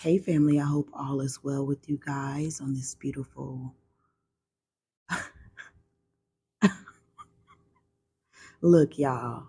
Hey, 0.00 0.18
family, 0.18 0.60
I 0.60 0.64
hope 0.64 0.90
all 0.94 1.20
is 1.22 1.42
well 1.42 1.66
with 1.66 1.88
you 1.88 1.98
guys 2.06 2.60
on 2.60 2.72
this 2.72 2.94
beautiful. 2.94 3.74
Look, 8.62 8.96
y'all, 8.96 9.44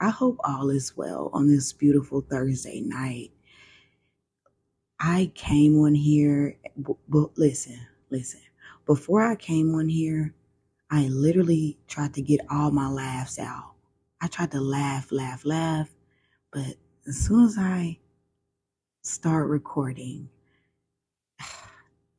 I 0.00 0.08
hope 0.08 0.38
all 0.44 0.70
is 0.70 0.96
well 0.96 1.28
on 1.34 1.46
this 1.46 1.74
beautiful 1.74 2.22
Thursday 2.22 2.80
night. 2.80 3.32
I 4.98 5.30
came 5.34 5.78
on 5.80 5.94
here, 5.94 6.56
but 7.08 7.38
listen, 7.38 7.78
listen. 8.08 8.40
Before 8.86 9.22
I 9.22 9.36
came 9.36 9.74
on 9.74 9.90
here, 9.90 10.34
I 10.90 11.08
literally 11.08 11.78
tried 11.86 12.14
to 12.14 12.22
get 12.22 12.40
all 12.50 12.70
my 12.70 12.88
laughs 12.88 13.38
out. 13.38 13.74
I 14.22 14.28
tried 14.28 14.52
to 14.52 14.60
laugh, 14.60 15.12
laugh, 15.12 15.44
laugh, 15.44 15.90
but 16.50 16.76
as 17.06 17.18
soon 17.18 17.44
as 17.44 17.56
I 17.58 17.98
start 19.02 19.48
recording, 19.48 20.28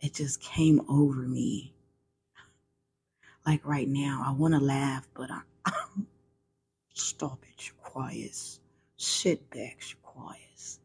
it 0.02 0.14
just 0.14 0.42
came 0.42 0.82
over 0.90 1.22
me. 1.22 1.74
Like 3.46 3.66
right 3.66 3.88
now, 3.88 4.24
I 4.26 4.32
want 4.32 4.54
to 4.54 4.60
laugh, 4.60 5.08
but 5.14 5.30
I 5.32 5.42
stop 6.94 7.40
it, 7.44 7.72
quiet. 7.82 8.38
Sit 8.98 9.50
back, 9.50 9.82
quiet. 10.04 10.80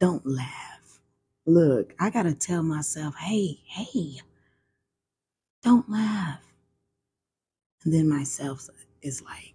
Don't 0.00 0.26
laugh. 0.26 1.00
Look, 1.46 1.94
I 2.00 2.10
gotta 2.10 2.34
tell 2.34 2.62
myself, 2.62 3.14
hey, 3.16 3.60
hey, 3.66 4.20
don't 5.62 5.88
laugh. 5.90 6.40
And 7.84 7.92
then 7.92 8.08
myself 8.08 8.68
is 9.02 9.22
like, 9.22 9.54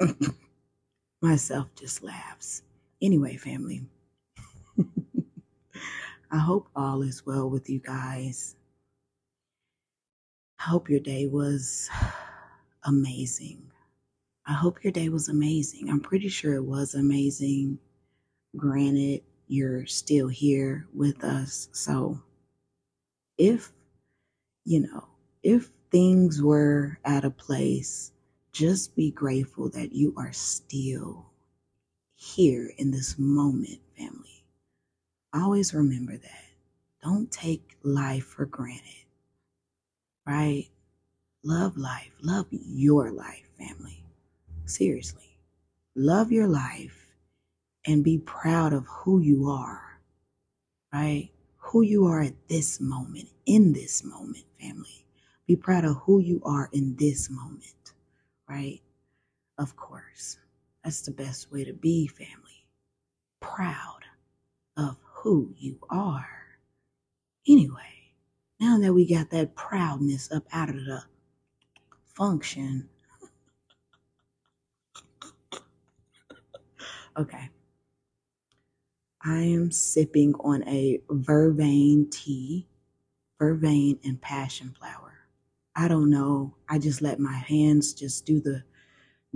myself 1.22 1.68
just 1.74 2.02
laughs. 2.02 2.62
Anyway, 3.02 3.36
family, 3.36 3.82
I 6.30 6.38
hope 6.38 6.68
all 6.76 7.02
is 7.02 7.24
well 7.26 7.48
with 7.50 7.70
you 7.70 7.80
guys. 7.80 8.56
I 10.60 10.64
hope 10.64 10.90
your 10.90 11.00
day 11.00 11.26
was 11.26 11.88
amazing. 12.84 13.62
I 14.46 14.52
hope 14.54 14.84
your 14.84 14.92
day 14.92 15.08
was 15.08 15.28
amazing. 15.28 15.88
I'm 15.90 16.00
pretty 16.00 16.28
sure 16.28 16.54
it 16.54 16.64
was 16.64 16.94
amazing. 16.94 17.78
Granted, 18.56 19.22
you're 19.48 19.86
still 19.86 20.28
here 20.28 20.86
with 20.94 21.24
us. 21.24 21.68
So, 21.72 22.20
if, 23.38 23.72
you 24.64 24.80
know, 24.80 25.08
if 25.42 25.70
things 25.90 26.42
were 26.42 26.98
at 27.04 27.24
a 27.24 27.30
place, 27.30 28.12
just 28.52 28.96
be 28.96 29.10
grateful 29.10 29.70
that 29.70 29.92
you 29.92 30.14
are 30.18 30.32
still 30.32 31.29
here 32.20 32.70
in 32.76 32.90
this 32.90 33.18
moment, 33.18 33.80
family. 33.96 34.44
Always 35.32 35.72
remember 35.72 36.18
that. 36.18 36.44
Don't 37.02 37.32
take 37.32 37.78
life 37.82 38.24
for 38.24 38.44
granted, 38.44 39.06
right? 40.26 40.66
Love 41.42 41.78
life. 41.78 42.10
Love 42.20 42.46
your 42.50 43.10
life, 43.10 43.48
family. 43.58 44.04
Seriously. 44.66 45.38
Love 45.96 46.30
your 46.30 46.46
life 46.46 47.06
and 47.86 48.04
be 48.04 48.18
proud 48.18 48.74
of 48.74 48.86
who 48.86 49.20
you 49.20 49.48
are, 49.48 49.98
right? 50.92 51.30
Who 51.56 51.80
you 51.80 52.04
are 52.04 52.20
at 52.20 52.48
this 52.48 52.82
moment, 52.82 53.30
in 53.46 53.72
this 53.72 54.04
moment, 54.04 54.44
family. 54.60 55.06
Be 55.46 55.56
proud 55.56 55.86
of 55.86 55.96
who 56.02 56.20
you 56.20 56.42
are 56.44 56.68
in 56.70 56.96
this 56.96 57.30
moment, 57.30 57.94
right? 58.46 58.82
Of 59.56 59.74
course. 59.74 60.36
That's 60.84 61.02
the 61.02 61.12
best 61.12 61.52
way 61.52 61.64
to 61.64 61.72
be, 61.72 62.06
family. 62.06 62.66
Proud 63.40 64.00
of 64.76 64.96
who 65.02 65.54
you 65.58 65.78
are. 65.90 66.28
Anyway, 67.46 68.12
now 68.60 68.78
that 68.78 68.92
we 68.94 69.06
got 69.06 69.30
that 69.30 69.54
proudness 69.54 70.30
up 70.32 70.44
out 70.52 70.70
of 70.70 70.76
the 70.76 71.02
function, 72.14 72.88
okay. 77.18 77.50
I 79.22 79.42
am 79.42 79.70
sipping 79.70 80.34
on 80.40 80.66
a 80.66 81.00
vervain 81.10 82.10
tea, 82.10 82.66
vervain 83.38 83.98
and 84.04 84.20
passion 84.20 84.74
flower. 84.78 85.12
I 85.76 85.88
don't 85.88 86.10
know. 86.10 86.56
I 86.68 86.78
just 86.78 87.02
let 87.02 87.20
my 87.20 87.34
hands 87.34 87.92
just 87.92 88.24
do 88.24 88.40
the 88.40 88.62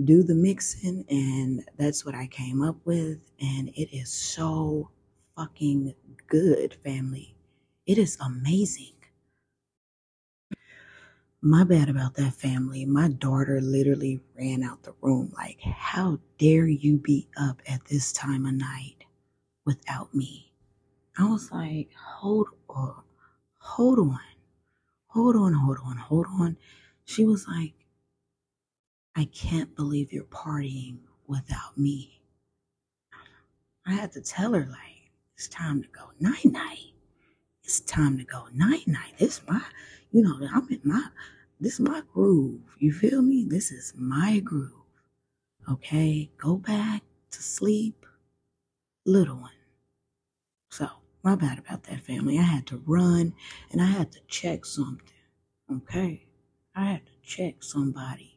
do 0.03 0.23
the 0.23 0.35
mixing 0.35 1.05
and 1.09 1.63
that's 1.77 2.05
what 2.05 2.15
I 2.15 2.27
came 2.27 2.61
up 2.61 2.77
with 2.85 3.19
and 3.39 3.69
it 3.69 3.95
is 3.95 4.11
so 4.11 4.89
fucking 5.35 5.93
good, 6.27 6.75
family. 6.83 7.35
It 7.85 7.97
is 7.97 8.17
amazing. 8.19 8.93
My 11.41 11.63
bad 11.63 11.89
about 11.89 12.15
that 12.15 12.33
family. 12.33 12.85
My 12.85 13.07
daughter 13.09 13.61
literally 13.61 14.21
ran 14.37 14.63
out 14.63 14.83
the 14.83 14.95
room 15.01 15.31
like, 15.37 15.61
"How 15.61 16.19
dare 16.39 16.67
you 16.67 16.97
be 16.97 17.29
up 17.37 17.61
at 17.67 17.85
this 17.85 18.11
time 18.11 18.45
of 18.45 18.55
night 18.55 19.05
without 19.65 20.15
me?" 20.15 20.53
I 21.17 21.25
was 21.29 21.51
like, 21.51 21.91
"Hold 21.93 22.49
on. 22.69 23.03
Hold 23.59 23.99
on. 23.99 24.19
Hold 25.07 25.35
on, 25.37 25.53
hold 25.53 25.79
on, 25.85 25.97
hold 25.97 26.27
on." 26.27 26.57
She 27.05 27.25
was 27.25 27.47
like, 27.47 27.73
I 29.17 29.25
can't 29.25 29.73
believe 29.77 30.11
you're 30.11 30.25
partying 30.25 30.97
without 31.25 31.77
me. 31.77 32.19
I 33.85 33.93
had 33.93 34.11
to 34.13 34.21
tell 34.21 34.53
her, 34.53 34.65
like, 34.69 35.11
it's 35.35 35.47
time 35.47 35.81
to 35.83 35.87
go 35.89 36.09
night 36.19 36.43
night. 36.43 36.91
It's 37.63 37.79
time 37.79 38.17
to 38.17 38.25
go 38.25 38.47
night 38.53 38.87
night. 38.87 39.13
This 39.17 39.41
my, 39.47 39.61
you 40.11 40.21
know, 40.21 40.37
I'm 40.53 40.67
in 40.69 40.81
my, 40.83 41.07
this 41.61 41.75
is 41.75 41.79
my 41.79 42.01
groove. 42.13 42.61
You 42.79 42.91
feel 42.91 43.21
me? 43.21 43.45
This 43.47 43.71
is 43.71 43.93
my 43.95 44.39
groove. 44.39 44.71
Okay, 45.71 46.29
go 46.37 46.57
back 46.57 47.01
to 47.31 47.41
sleep, 47.41 48.05
little 49.05 49.37
one. 49.37 49.51
So, 50.71 50.89
my 51.23 51.35
bad 51.35 51.57
about 51.59 51.83
that 51.83 52.01
family. 52.01 52.37
I 52.37 52.43
had 52.43 52.67
to 52.67 52.83
run 52.85 53.33
and 53.71 53.81
I 53.81 53.85
had 53.85 54.11
to 54.11 54.19
check 54.27 54.65
something. 54.65 55.07
Okay, 55.71 56.27
I 56.75 56.85
had 56.85 57.05
to 57.05 57.13
check 57.23 57.63
somebody 57.63 58.34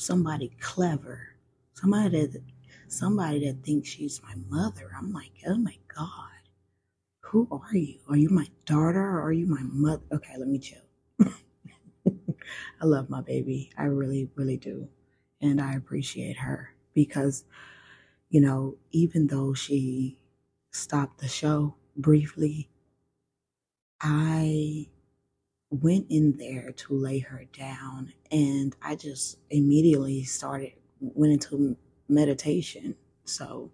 somebody 0.00 0.50
clever, 0.60 1.36
somebody 1.74 2.26
that 2.26 2.42
somebody 2.88 3.46
that 3.46 3.64
thinks 3.64 3.88
she's 3.88 4.20
my 4.22 4.34
mother. 4.48 4.90
I'm 4.96 5.12
like, 5.12 5.32
oh 5.46 5.58
my 5.58 5.76
God. 5.94 6.30
Who 7.20 7.48
are 7.50 7.76
you? 7.76 8.00
Are 8.08 8.16
you 8.16 8.28
my 8.30 8.48
daughter 8.66 9.00
or 9.00 9.22
are 9.22 9.32
you 9.32 9.46
my 9.46 9.62
mother? 9.62 10.02
Okay, 10.12 10.34
let 10.36 10.48
me 10.48 10.58
chill. 10.58 10.82
I 12.80 12.86
love 12.86 13.10
my 13.10 13.20
baby. 13.20 13.70
I 13.78 13.84
really, 13.84 14.28
really 14.34 14.56
do. 14.56 14.88
And 15.40 15.60
I 15.60 15.74
appreciate 15.74 16.38
her 16.38 16.74
because, 16.94 17.44
you 18.30 18.40
know, 18.40 18.76
even 18.90 19.28
though 19.28 19.54
she 19.54 20.18
stopped 20.72 21.20
the 21.20 21.28
show 21.28 21.76
briefly, 21.96 22.68
I 24.00 24.88
went 25.70 26.06
in 26.10 26.36
there 26.36 26.72
to 26.72 26.94
lay 26.94 27.20
her 27.20 27.44
down 27.56 28.12
and 28.30 28.74
I 28.82 28.96
just 28.96 29.38
immediately 29.50 30.24
started 30.24 30.72
went 31.00 31.32
into 31.32 31.76
meditation. 32.08 32.96
So 33.24 33.70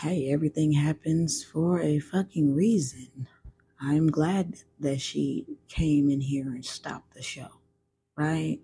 hey, 0.00 0.30
everything 0.30 0.72
happens 0.72 1.42
for 1.42 1.80
a 1.80 1.98
fucking 1.98 2.54
reason. 2.54 3.28
I'm 3.80 4.10
glad 4.10 4.56
that 4.80 5.00
she 5.00 5.46
came 5.68 6.10
in 6.10 6.20
here 6.20 6.48
and 6.48 6.64
stopped 6.64 7.14
the 7.14 7.22
show, 7.22 7.48
right? 8.16 8.58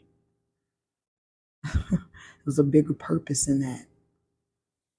there 1.75 2.01
was 2.45 2.59
a 2.59 2.65
bigger 2.65 2.95
purpose 2.95 3.49
in 3.49 3.61
that. 3.61 3.87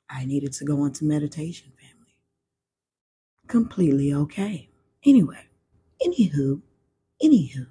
I 0.09 0.25
needed 0.25 0.53
to 0.53 0.65
go 0.65 0.85
into 0.85 1.05
meditation, 1.05 1.71
family. 1.79 2.15
Completely 3.47 4.13
okay. 4.13 4.69
Anyway, 5.05 5.47
anywho, 6.05 6.61
Anywho, 7.23 7.67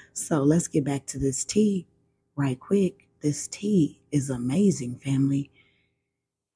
so 0.12 0.42
let's 0.42 0.68
get 0.68 0.84
back 0.84 1.06
to 1.06 1.18
this 1.18 1.44
tea 1.44 1.86
right 2.36 2.58
quick. 2.58 3.08
This 3.20 3.48
tea 3.48 4.00
is 4.12 4.30
amazing, 4.30 4.98
family. 4.98 5.50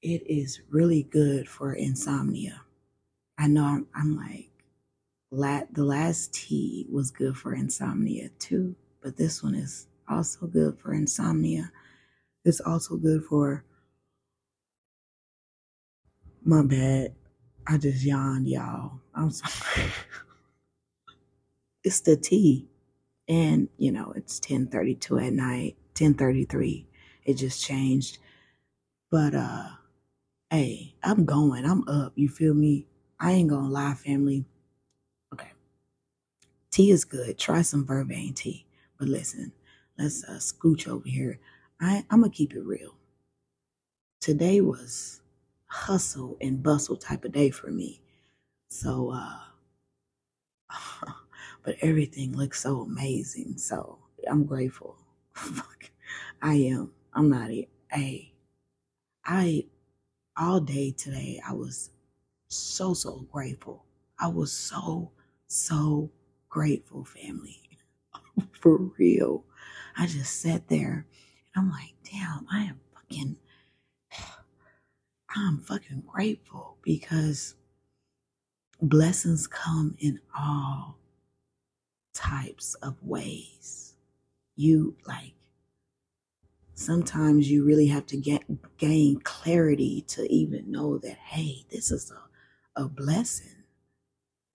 It 0.03 0.23
is 0.29 0.61
really 0.71 1.03
good 1.05 1.49
for 1.49 1.73
insomnia. 1.75 2.63
I 3.39 3.49
know 3.49 3.65
I'm, 3.65 3.89
I'm 3.95 4.17
like, 4.17 4.51
la- 5.31 5.67
the 5.73 5.85
last 5.85 6.35
tea 6.35 6.87
was 6.91 7.11
good 7.11 7.37
for 7.37 7.55
insomnia 7.55 8.31
too, 8.39 8.77
but 9.03 9.17
this 9.17 9.43
one 9.43 9.55
is 9.55 9.89
also 10.09 10.47
good 10.47 10.79
for 10.81 10.95
insomnia. 10.95 11.73
It's 12.45 12.61
also 12.61 12.97
good 12.97 13.25
for 13.25 13.65
my 16.45 16.63
bad. 16.63 17.15
I 17.67 17.79
just 17.79 18.05
yawned, 18.05 18.49
y'all. 18.49 19.01
I'm 19.15 19.31
sorry. 19.33 19.91
It's 21.89 22.01
the 22.01 22.17
tea. 22.17 22.69
And, 23.29 23.71
you 23.79 23.91
know, 23.91 24.13
it's 24.15 24.39
1032 24.41 25.19
at 25.19 25.33
night, 25.33 25.77
1033. 25.99 26.87
It 27.25 27.35
just 27.35 27.65
changed. 27.65 28.19
But 29.11 29.35
uh 29.35 29.69
hey, 30.51 30.95
I'm 31.03 31.25
going. 31.25 31.65
I'm 31.65 31.89
up. 31.89 32.13
You 32.15 32.29
feel 32.29 32.53
me? 32.53 32.87
I 33.19 33.33
ain't 33.33 33.49
gonna 33.49 33.71
lie, 33.71 33.95
family. 33.95 34.45
Okay. 35.33 35.53
Tea 36.71 36.91
is 36.91 37.07
good. 37.07 37.39
Try 37.39 37.63
some 37.63 37.87
vervain 37.87 38.35
tea. 38.35 38.67
But 38.99 39.09
listen, 39.09 39.53
let's 39.99 40.25
uh, 40.25 40.33
scooch 40.41 40.87
over 40.87 41.09
here. 41.09 41.39
I, 41.81 42.05
I'm 42.11 42.21
gonna 42.21 42.31
keep 42.31 42.53
it 42.53 42.65
real. 42.65 42.97
Today 44.21 44.61
was 44.61 45.23
hustle 45.67 46.37
and 46.41 46.63
bustle 46.63 46.97
type 46.97 47.25
of 47.25 47.33
day 47.33 47.49
for 47.49 47.71
me. 47.71 48.03
So, 48.69 49.13
uh, 49.15 49.39
but 51.65 51.77
everything 51.83 52.37
looks 52.37 52.63
so 52.63 52.83
amazing. 52.83 53.59
So 53.59 53.99
I'm 54.31 54.45
grateful. 54.45 54.97
Fuck, 55.35 55.91
I 56.43 56.55
am. 56.55 56.93
I'm 57.15 57.31
not 57.31 57.51
a. 57.51 57.69
Hey, 57.93 58.33
I 59.25 59.67
all 60.39 60.61
day 60.61 60.93
today 60.93 61.41
I 61.49 61.55
was 61.55 61.91
so 62.49 62.95
so 62.95 63.27
grateful. 63.33 63.85
I 64.21 64.29
was 64.29 64.53
so 64.53 65.13
so 65.49 66.11
grateful, 66.49 67.05
family. 67.05 67.61
For 68.53 68.79
real. 68.99 69.45
I 69.97 70.07
just 70.07 70.41
sat 70.41 70.69
there 70.69 71.07
and 71.55 71.65
I'm 71.67 71.71
like, 71.71 71.95
damn, 72.11 72.47
I 72.53 72.65
am 72.65 72.81
fucking 72.95 73.37
I'm 75.37 75.59
fucking 75.61 76.05
grateful 76.07 76.79
because 76.83 77.55
blessings 78.83 79.47
come 79.49 79.97
in 80.01 80.21
all 80.39 80.99
types 82.19 82.75
of 82.83 82.97
ways. 83.03 83.95
You 84.57 84.97
like 85.07 85.35
sometimes 86.75 87.49
you 87.49 87.65
really 87.65 87.87
have 87.87 88.07
to 88.07 88.17
get 88.17 88.43
gain 88.77 89.21
clarity 89.21 90.03
to 90.09 90.33
even 90.33 90.71
know 90.71 90.99
that 90.99 91.17
hey, 91.17 91.65
this 91.71 91.93
is 91.93 92.11
a, 92.11 92.83
a 92.83 92.89
blessing. 92.89 93.65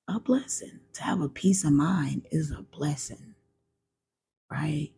A 0.09 0.19
blessing. 0.19 0.79
To 0.93 1.03
have 1.03 1.21
a 1.21 1.29
peace 1.29 1.63
of 1.63 1.71
mind 1.71 2.27
is 2.31 2.51
a 2.51 2.63
blessing. 2.63 3.35
Right? 4.51 4.91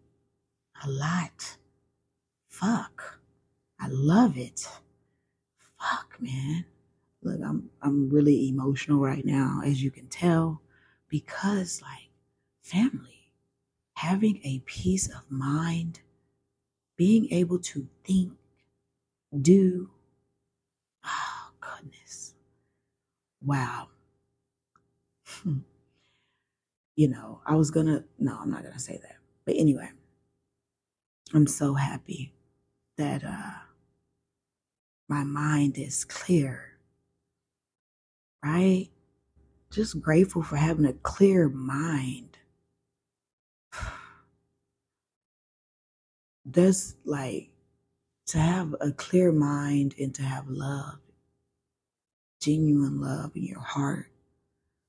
A 0.84 0.90
lot. 0.90 1.58
Fuck. 2.50 3.20
I 3.80 3.88
love 3.90 4.38
it. 4.38 4.68
Fuck, 5.80 6.18
man. 6.20 6.66
Look, 7.22 7.40
I'm 7.46 7.70
I'm 7.82 8.10
really 8.10 8.50
emotional 8.50 9.00
right 9.00 9.26
now, 9.26 9.62
as 9.64 9.84
you 9.84 9.92
can 9.92 10.08
tell, 10.08 10.62
because 11.10 11.82
like 11.84 12.05
family, 12.66 13.32
having 13.96 14.42
a 14.44 14.60
peace 14.66 15.08
of 15.10 15.30
mind, 15.32 16.02
being 16.98 17.32
able 17.32 17.60
to 17.60 17.88
think, 18.06 18.34
do, 19.42 19.90
oh 21.06 21.52
goodness. 21.62 22.34
Wow. 23.42 23.90
Hmm. 25.26 25.60
You 26.96 27.08
know, 27.10 27.42
I 27.46 27.56
was 27.56 27.72
gonna 27.72 28.04
no, 28.20 28.38
I'm 28.42 28.50
not 28.50 28.64
gonna 28.64 28.80
say 28.80 28.98
that. 29.02 29.18
But 29.46 29.56
anyway, 29.58 29.90
I'm 31.36 31.46
so 31.46 31.76
happy 31.76 32.34
that 32.98 33.24
uh 33.24 33.60
my 35.08 35.24
mind 35.24 35.78
is 35.80 36.06
clear, 36.06 36.78
right? 38.44 38.90
Just 39.72 40.02
grateful 40.02 40.44
for 40.44 40.58
having 40.58 40.86
a 40.86 40.94
clear 40.94 41.50
mind. 41.50 42.35
That's 46.46 46.96
like 47.06 47.50
to 48.28 48.38
have 48.38 48.76
a 48.80 48.92
clear 48.92 49.32
mind 49.32 49.96
and 50.00 50.14
to 50.16 50.22
have 50.22 50.48
love, 50.48 51.00
genuine 52.40 53.02
love 53.02 53.32
in 53.36 53.44
your 53.44 53.60
heart, 53.60 54.12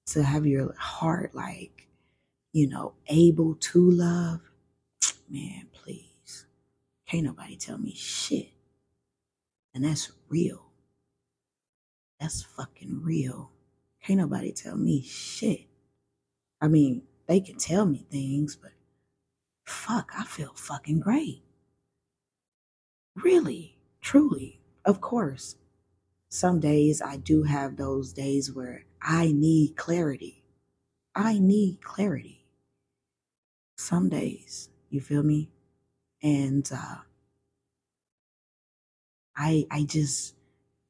to 0.06 0.22
have 0.22 0.46
your 0.46 0.74
heart 0.78 1.34
like, 1.34 1.88
you 2.52 2.68
know, 2.68 2.94
able 3.08 3.54
to 3.56 3.90
love. 3.90 4.40
Man, 5.30 5.66
please. 5.72 6.46
Can't 7.06 7.24
nobody 7.24 7.56
tell 7.56 7.78
me 7.78 7.94
shit. 7.94 8.50
And 9.74 9.84
that's 9.84 10.12
real. 10.28 10.62
That's 12.20 12.42
fucking 12.42 13.02
real. 13.02 13.50
Can't 14.02 14.20
nobody 14.20 14.52
tell 14.52 14.76
me 14.76 15.02
shit. 15.02 15.66
I 16.60 16.68
mean, 16.68 17.02
they 17.26 17.40
can 17.40 17.58
tell 17.58 17.86
me 17.86 18.06
things, 18.10 18.56
but 18.56 18.72
fuck, 19.66 20.12
I 20.16 20.24
feel 20.24 20.52
fucking 20.54 21.00
great. 21.00 21.42
Really, 23.16 23.78
truly, 24.00 24.60
of 24.84 25.00
course. 25.00 25.56
Some 26.30 26.60
days 26.60 27.02
I 27.02 27.16
do 27.18 27.44
have 27.44 27.76
those 27.76 28.12
days 28.12 28.52
where 28.54 28.86
I 29.02 29.32
need 29.32 29.76
clarity. 29.76 30.44
I 31.14 31.38
need 31.38 31.82
clarity. 31.82 32.46
Some 33.78 34.08
days, 34.10 34.68
you 34.90 35.00
feel 35.00 35.22
me? 35.22 35.50
And 36.22 36.68
uh, 36.72 36.96
I 39.36 39.66
I 39.70 39.84
just 39.84 40.34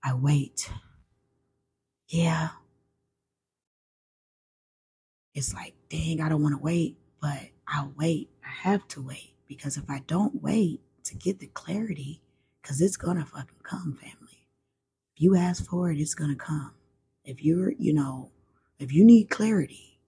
I 0.05 0.15
wait. 0.15 0.71
Yeah. 2.09 2.51
It's 5.35 5.55
like, 5.55 5.75
dang, 5.89 6.21
I 6.21 6.29
don't 6.29 6.43
want 6.43 6.55
to 6.57 6.63
wait, 6.63 6.99
but 7.21 7.51
I'll 7.69 7.93
wait. 7.97 8.31
I 8.45 8.49
have 8.69 8.87
to 8.89 9.03
wait 9.03 9.35
because 9.47 9.77
if 9.77 9.89
I 9.91 10.01
don't 10.07 10.43
wait 10.43 10.81
to 11.07 11.17
get 11.17 11.41
the 11.41 11.47
clarity, 11.49 12.23
because 12.63 12.81
it's 12.81 12.97
gonna 12.97 13.27
fucking 13.27 13.61
come, 13.63 13.95
family. 13.95 14.47
If 15.17 15.23
you 15.23 15.37
ask 15.37 15.65
for 15.67 15.91
it, 15.91 15.99
it's 16.01 16.15
gonna 16.15 16.37
come. 16.37 16.73
If 17.25 17.45
you're, 17.45 17.73
you 17.73 17.93
know, 17.93 18.31
if 18.79 18.93
you 18.93 19.05
need 19.05 19.31
clarity 19.31 20.01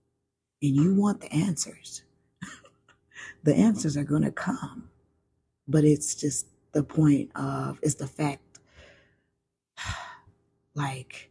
and 0.62 0.74
you 0.76 0.94
want 0.94 1.20
the 1.20 1.32
answers, 1.32 2.02
the 3.44 3.54
answers 3.54 3.96
are 3.96 4.04
gonna 4.04 4.32
come. 4.32 4.90
But 5.68 5.84
it's 5.84 6.14
just 6.14 6.46
the 6.72 6.82
point 6.82 7.30
of 7.34 7.78
it's 7.82 7.94
the 7.94 8.06
fact 8.06 8.60
like 10.74 11.30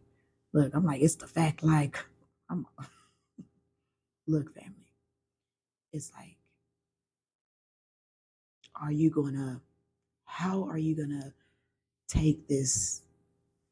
look 0.53 0.73
i'm 0.73 0.85
like 0.85 1.01
it's 1.01 1.15
the 1.15 1.27
fact 1.27 1.63
like 1.63 2.03
i'm 2.49 2.65
look 4.27 4.53
family 4.53 4.93
it's 5.93 6.11
like 6.17 6.36
are 8.81 8.91
you 8.91 9.09
gonna 9.09 9.61
how 10.25 10.63
are 10.63 10.77
you 10.77 10.95
gonna 10.95 11.33
take 12.07 12.47
this 12.47 13.01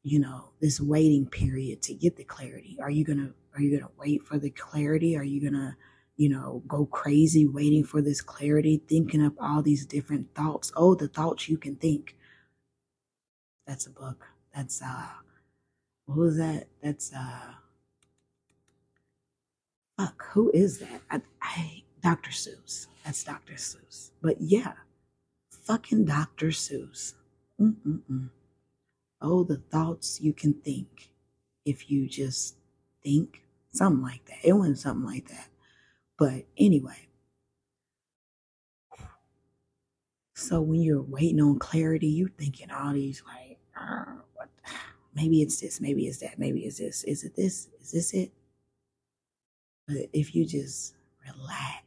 you 0.02 0.18
know 0.18 0.50
this 0.60 0.80
waiting 0.80 1.26
period 1.26 1.82
to 1.82 1.94
get 1.94 2.16
the 2.16 2.24
clarity 2.24 2.78
are 2.80 2.90
you 2.90 3.04
gonna 3.04 3.32
are 3.54 3.60
you 3.60 3.78
gonna 3.78 3.90
wait 3.98 4.22
for 4.22 4.38
the 4.38 4.50
clarity 4.50 5.16
are 5.16 5.24
you 5.24 5.40
gonna 5.40 5.76
you 6.16 6.30
know, 6.30 6.62
go 6.66 6.86
crazy 6.86 7.46
waiting 7.46 7.84
for 7.84 8.00
this 8.00 8.22
clarity, 8.22 8.82
thinking 8.88 9.24
up 9.24 9.34
all 9.38 9.62
these 9.62 9.84
different 9.84 10.34
thoughts. 10.34 10.72
Oh, 10.74 10.94
the 10.94 11.08
thoughts 11.08 11.48
you 11.48 11.58
can 11.58 11.76
think. 11.76 12.16
That's 13.66 13.86
a 13.86 13.90
book. 13.90 14.26
That's 14.54 14.80
uh 14.80 15.08
what 16.06 16.18
was 16.18 16.38
that? 16.38 16.68
That's 16.82 17.12
uh 17.12 17.52
fuck, 19.98 20.24
who 20.32 20.50
is 20.54 20.78
that? 20.78 21.02
I, 21.10 21.20
I 21.42 21.82
Dr. 22.02 22.30
Seuss. 22.30 22.86
That's 23.04 23.22
Dr. 23.24 23.54
Seuss. 23.54 24.10
But 24.22 24.40
yeah, 24.40 24.72
fucking 25.66 26.04
Dr. 26.04 26.48
Seuss. 26.48 27.14
Mm-mm-mm. 27.60 28.30
Oh, 29.20 29.44
the 29.44 29.56
thoughts 29.56 30.20
you 30.20 30.32
can 30.32 30.54
think 30.54 31.10
if 31.64 31.90
you 31.90 32.08
just 32.08 32.56
think 33.02 33.42
something 33.72 34.02
like 34.02 34.24
that. 34.26 34.38
It 34.44 34.52
wasn't 34.52 34.78
something 34.78 35.06
like 35.06 35.28
that. 35.28 35.48
But 36.18 36.44
anyway, 36.56 37.08
so 40.34 40.60
when 40.60 40.80
you're 40.82 41.02
waiting 41.02 41.40
on 41.40 41.58
clarity, 41.58 42.06
you're 42.08 42.28
thinking 42.28 42.70
all 42.70 42.92
these 42.92 43.22
like, 43.26 43.58
what? 44.34 44.48
maybe 45.14 45.42
it's 45.42 45.60
this, 45.60 45.80
maybe 45.80 46.06
it's 46.06 46.18
that, 46.18 46.38
maybe 46.38 46.60
it's 46.60 46.78
this. 46.78 47.04
Is 47.04 47.24
it 47.24 47.34
this? 47.36 47.68
Is 47.80 47.92
this 47.92 48.14
it? 48.14 48.32
But 49.88 50.08
if 50.12 50.34
you 50.34 50.46
just 50.46 50.94
relax, 51.24 51.85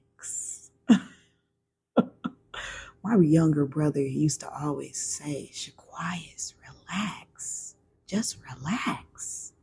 my 3.17 3.23
younger 3.25 3.65
brother 3.65 4.01
used 4.01 4.41
to 4.41 4.49
always 4.49 4.97
say, 4.97 5.49
Shaquias, 5.53 6.53
relax, 6.67 7.75
just 8.07 8.37
relax. 8.49 9.53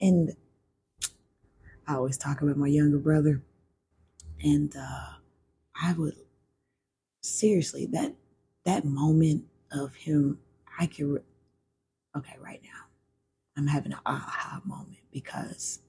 And 0.00 0.34
I 1.86 1.94
always 1.94 2.16
talk 2.16 2.42
about 2.42 2.56
my 2.56 2.68
younger 2.68 2.98
brother 2.98 3.42
and 4.42 4.74
uh, 4.76 5.14
I 5.80 5.92
would 5.92 6.14
seriously 7.20 7.86
that 7.86 8.14
that 8.64 8.84
moment 8.84 9.44
of 9.72 9.94
him, 9.94 10.38
I 10.78 10.86
can. 10.86 11.20
Okay, 12.16 12.36
right 12.40 12.60
now, 12.62 12.86
I'm 13.56 13.68
having 13.68 13.92
an 13.92 13.98
aha 14.04 14.60
moment 14.64 14.98
because 15.12 15.80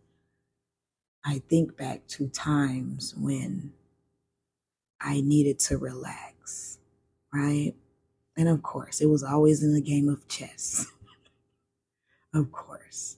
I 1.25 1.41
think 1.49 1.77
back 1.77 2.05
to 2.09 2.27
times 2.27 3.15
when 3.17 3.73
I 4.99 5.21
needed 5.21 5.59
to 5.59 5.77
relax, 5.77 6.77
right? 7.33 7.73
And 8.37 8.47
of 8.47 8.63
course, 8.63 9.01
it 9.01 9.07
was 9.07 9.23
always 9.23 9.63
in 9.63 9.73
the 9.73 9.81
game 9.81 10.09
of 10.09 10.27
chess. 10.27 10.85
of 12.33 12.51
course. 12.51 13.17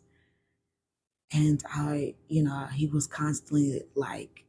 And 1.32 1.64
I, 1.70 2.16
you 2.28 2.44
know, 2.44 2.68
he 2.74 2.88
was 2.88 3.08
constantly 3.08 3.82
like, 3.96 4.46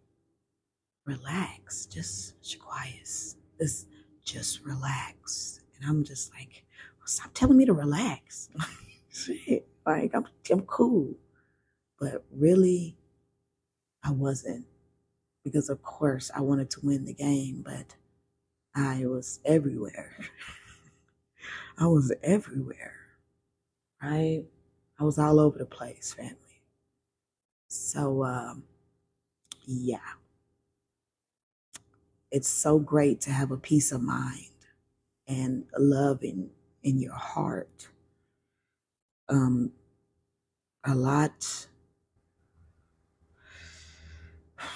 relax, 1.06 1.86
just 1.86 2.40
Shaquias, 2.42 3.36
just, 3.58 3.86
just 4.24 4.64
relax. 4.64 5.60
And 5.76 5.88
I'm 5.88 6.04
just 6.04 6.32
like, 6.34 6.64
stop 7.04 7.30
telling 7.34 7.56
me 7.56 7.64
to 7.66 7.72
relax. 7.72 8.48
Shit, 9.12 9.66
like 9.86 10.14
I'm, 10.14 10.26
I'm 10.50 10.62
cool. 10.62 11.14
But 12.00 12.24
really, 12.30 12.96
I 14.02 14.10
wasn't 14.10 14.66
because 15.44 15.68
of 15.68 15.82
course 15.82 16.30
I 16.34 16.40
wanted 16.40 16.70
to 16.70 16.80
win 16.82 17.04
the 17.04 17.14
game, 17.14 17.62
but 17.64 17.94
I 18.74 19.06
was 19.06 19.40
everywhere. 19.44 20.16
I 21.78 21.86
was 21.86 22.12
everywhere, 22.22 22.94
right? 24.02 24.44
I 24.98 25.04
was 25.04 25.18
all 25.18 25.40
over 25.40 25.58
the 25.58 25.66
place, 25.66 26.14
family. 26.14 26.36
So, 27.68 28.24
um, 28.24 28.64
yeah. 29.66 30.14
It's 32.30 32.48
so 32.48 32.78
great 32.78 33.20
to 33.22 33.30
have 33.30 33.50
a 33.50 33.56
peace 33.56 33.92
of 33.92 34.02
mind 34.02 34.50
and 35.28 35.64
love 35.78 36.22
in, 36.22 36.50
in 36.82 36.98
your 36.98 37.14
heart. 37.14 37.88
Um, 39.28 39.72
a 40.84 40.94
lot 40.94 41.68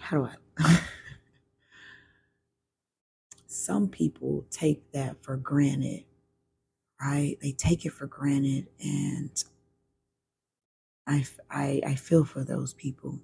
how 0.00 0.16
do 0.16 0.28
I? 0.58 0.80
Some 3.68 3.90
people 3.90 4.46
take 4.50 4.90
that 4.92 5.22
for 5.22 5.36
granted, 5.36 6.06
right? 7.00 7.38
They 7.42 7.52
take 7.52 7.86
it 7.86 7.92
for 7.92 8.06
granted, 8.06 8.68
and 8.80 9.30
I, 11.08 11.26
I, 11.50 11.80
I 11.84 11.94
feel 11.96 12.24
for 12.24 12.44
those 12.44 12.72
people. 12.74 13.20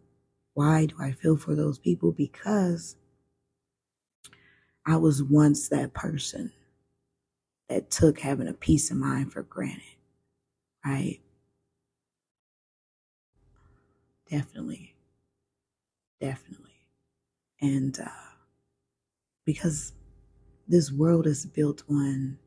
Why 0.54 0.86
do 0.86 0.96
I 1.00 1.12
feel 1.12 1.36
for 1.36 1.54
those 1.54 1.78
people? 1.78 2.12
Because 2.12 2.96
I 4.86 4.96
was 4.96 5.22
once 5.22 5.68
that 5.68 5.92
person 5.92 6.52
that 7.68 7.90
took 7.90 8.20
having 8.20 8.48
a 8.48 8.52
peace 8.54 8.90
of 8.90 8.96
mind 8.96 9.32
for 9.32 9.42
granted, 9.42 9.82
right? 10.84 11.20
Definitely. 14.28 14.94
Definitely. 16.20 16.80
And 17.60 17.98
uh, 18.00 18.08
because 19.44 19.92
this 20.68 20.92
world 20.92 21.26
is 21.26 21.46
built 21.46 21.82
on, 21.90 22.38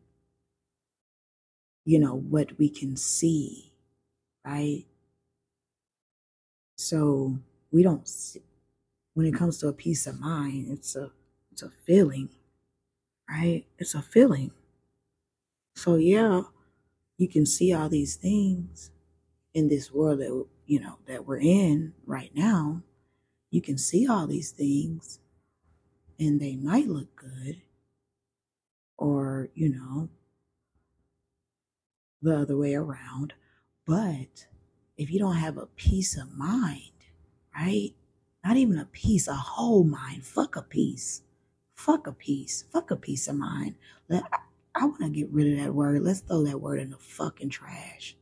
you 1.86 2.00
know, 2.00 2.16
what 2.16 2.58
we 2.58 2.70
can 2.70 2.98
see, 2.98 3.72
right? 4.46 4.86
So 6.78 7.40
we 7.72 7.84
don't, 7.84 8.10
when 9.14 9.26
it 9.28 9.36
comes 9.36 9.60
to 9.60 9.68
a 9.68 9.74
peace 9.74 10.08
of 10.08 10.20
mind, 10.20 10.68
it's 10.72 10.96
a, 10.96 11.12
it's 11.52 11.64
a 11.64 11.72
feeling, 11.86 12.30
right? 13.30 13.66
It's 13.80 13.96
a 13.96 14.02
feeling. 14.02 14.52
So 15.76 15.96
yeah, 15.96 16.44
you 17.18 17.28
can 17.28 17.46
see 17.46 17.74
all 17.74 17.90
these 17.90 18.16
things 18.16 18.92
in 19.54 19.70
this 19.70 19.92
world 19.92 20.20
that, 20.20 20.46
you 20.68 20.80
know, 20.80 20.98
that 21.08 21.26
we're 21.26 21.40
in 21.40 21.94
right 22.06 22.32
now 22.36 22.84
you 23.52 23.62
can 23.62 23.78
see 23.78 24.08
all 24.08 24.28
these 24.28 24.52
things 24.52 25.20
and 26.20 26.40
they 26.40 26.56
might 26.56 26.88
look 26.88 27.16
good 27.16 27.62
or, 28.98 29.50
you 29.54 29.70
know, 29.70 30.10
the 32.22 32.36
other 32.38 32.58
way 32.58 32.76
around. 32.76 33.34
But 33.86 34.48
if 34.98 35.12
you 35.12 35.20
don't 35.20 35.36
have 35.38 35.58
a 35.58 35.68
peace 35.68 36.18
of 36.18 36.36
mind, 36.36 36.92
right? 37.56 37.92
Not 38.46 38.58
even 38.58 38.80
a 38.80 38.86
peace, 38.86 39.28
a 39.28 39.34
whole 39.34 39.84
mind. 39.84 40.26
Fuck 40.26 40.56
a 40.56 40.62
peace. 40.62 41.22
Fuck 41.76 42.08
a 42.08 42.12
peace. 42.12 42.66
Fuck 42.72 42.92
a 42.92 42.96
peace 42.96 43.28
of 43.28 43.36
mind. 43.36 43.76
Let, 44.10 44.24
I, 44.32 44.38
I 44.76 44.86
want 44.86 45.02
to 45.02 45.10
get 45.10 45.30
rid 45.32 45.54
of 45.54 45.64
that 45.64 45.74
word. 45.74 46.02
Let's 46.02 46.22
throw 46.22 46.44
that 46.44 46.62
word 46.62 46.80
in 46.80 46.92
the 46.92 46.98
fucking 46.98 47.50
trash. 47.50 48.16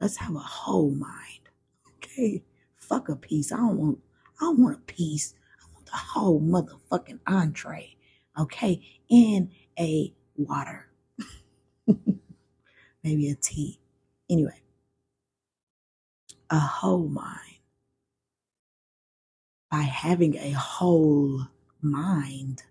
Let's 0.00 0.16
have 0.18 0.34
a 0.34 0.40
whole 0.40 0.90
mind. 0.90 1.50
Okay? 1.96 2.42
Fuck 2.76 3.08
a 3.08 3.16
peace. 3.16 3.52
I 3.52 3.56
don't 3.56 3.78
want 3.78 3.98
I 4.40 4.44
don't 4.44 4.60
want 4.60 4.76
a 4.76 4.80
piece. 4.92 5.34
I 5.60 5.72
want 5.74 5.86
the 5.86 5.92
whole 5.92 6.40
motherfucking 6.40 7.20
entree. 7.26 7.96
Okay. 8.38 8.82
In 9.08 9.50
a 9.78 10.12
water. 10.36 10.86
Maybe 13.04 13.30
a 13.30 13.34
tea. 13.34 13.78
Anyway, 14.30 14.60
a 16.50 16.58
whole 16.58 17.08
mind. 17.08 17.40
By 19.70 19.82
having 19.82 20.36
a 20.36 20.52
whole 20.52 21.48
mind, 21.82 22.62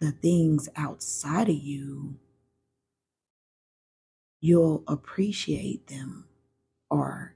the 0.00 0.12
things 0.12 0.68
outside 0.76 1.48
of 1.48 1.56
you, 1.56 2.16
you'll 4.40 4.84
appreciate 4.86 5.86
them 5.88 6.26
or, 6.90 7.34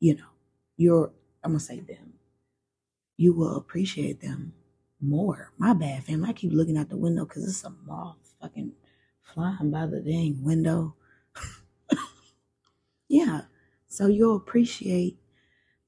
you 0.00 0.16
know, 0.16 0.30
you're 0.76 1.12
I'm 1.44 1.52
gonna 1.52 1.60
say 1.60 1.80
them. 1.80 2.14
You 3.16 3.32
will 3.32 3.56
appreciate 3.56 4.20
them 4.20 4.54
more. 5.00 5.52
My 5.58 5.72
bad, 5.74 6.04
fam. 6.04 6.24
I 6.24 6.32
keep 6.32 6.52
looking 6.52 6.76
out 6.76 6.88
the 6.88 6.96
window 6.96 7.24
because 7.24 7.46
it's 7.48 7.64
a 7.64 7.70
moth 7.86 8.16
fucking 8.40 8.72
flying 9.22 9.70
by 9.70 9.86
the 9.86 10.00
dang 10.00 10.42
window. 10.42 10.94
yeah. 13.08 13.42
So 13.88 14.06
you'll 14.06 14.36
appreciate 14.36 15.18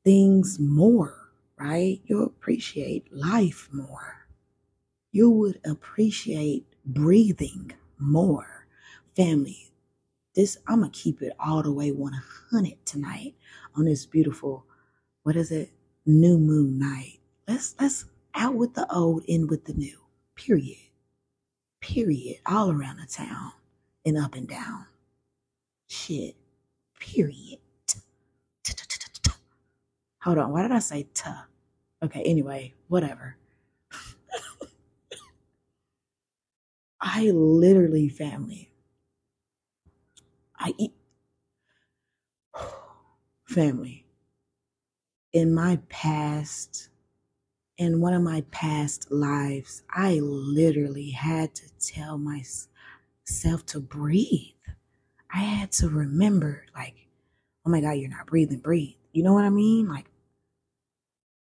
things 0.04 0.58
more, 0.58 1.32
right? 1.58 2.00
You'll 2.04 2.26
appreciate 2.26 3.12
life 3.12 3.68
more. 3.72 4.26
You 5.12 5.30
would 5.30 5.60
appreciate 5.64 6.66
breathing 6.84 7.72
more. 7.98 8.66
Family, 9.16 9.72
this 10.34 10.56
I'm 10.66 10.80
gonna 10.80 10.92
keep 10.92 11.20
it 11.20 11.32
all 11.38 11.62
the 11.62 11.72
way 11.72 11.90
100 11.90 12.86
tonight 12.86 13.34
on 13.74 13.84
this 13.84 14.06
beautiful 14.06 14.64
what 15.22 15.36
is 15.36 15.50
it? 15.50 15.70
New 16.06 16.38
moon 16.38 16.78
night. 16.78 17.18
Let's 17.46 17.74
let's 17.78 18.06
out 18.34 18.54
with 18.54 18.75
the 18.75 18.92
old, 18.92 19.25
in 19.26 19.46
with 19.46 19.64
the 19.66 19.75
new. 19.75 19.99
Period. 20.37 20.78
Period. 21.80 22.38
All 22.46 22.70
around 22.70 22.99
the 22.99 23.06
town 23.06 23.52
and 24.06 24.18
up 24.18 24.34
and 24.34 24.49
down. 24.49 24.87
Shit. 25.88 26.37
Period. 26.99 27.58
Hold 30.22 30.38
on. 30.38 30.52
Why 30.52 30.62
did 30.62 30.72
I 30.72 30.80
say 30.80 31.06
t? 31.14 31.30
Okay, 32.02 32.22
anyway, 32.22 32.75
whatever. 32.88 33.37
I 37.00 37.30
literally, 37.30 38.08
family, 38.10 38.70
I 40.58 40.75
eat 40.78 40.92
family 43.46 44.06
in 45.32 45.54
my 45.54 45.80
past, 45.88 46.89
in 47.80 47.99
one 47.99 48.12
of 48.12 48.20
my 48.20 48.42
past 48.50 49.10
lives, 49.10 49.82
I 49.88 50.18
literally 50.20 51.08
had 51.12 51.54
to 51.54 51.62
tell 51.78 52.18
myself 52.18 53.64
to 53.68 53.80
breathe. 53.80 54.52
I 55.32 55.38
had 55.38 55.72
to 55.72 55.88
remember, 55.88 56.66
like, 56.76 57.06
oh 57.64 57.70
my 57.70 57.80
God, 57.80 57.92
you're 57.92 58.10
not 58.10 58.26
breathing, 58.26 58.58
breathe. 58.58 58.96
You 59.12 59.22
know 59.22 59.32
what 59.32 59.46
I 59.46 59.49
mean? 59.49 59.88
Like, 59.88 60.10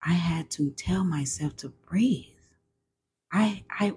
I 0.03 0.13
had 0.13 0.51
to 0.51 0.69
tell 0.69 1.03
myself 1.03 1.57
to 1.57 1.69
breathe. 1.89 2.27
I, 3.31 3.63
I, 3.67 3.93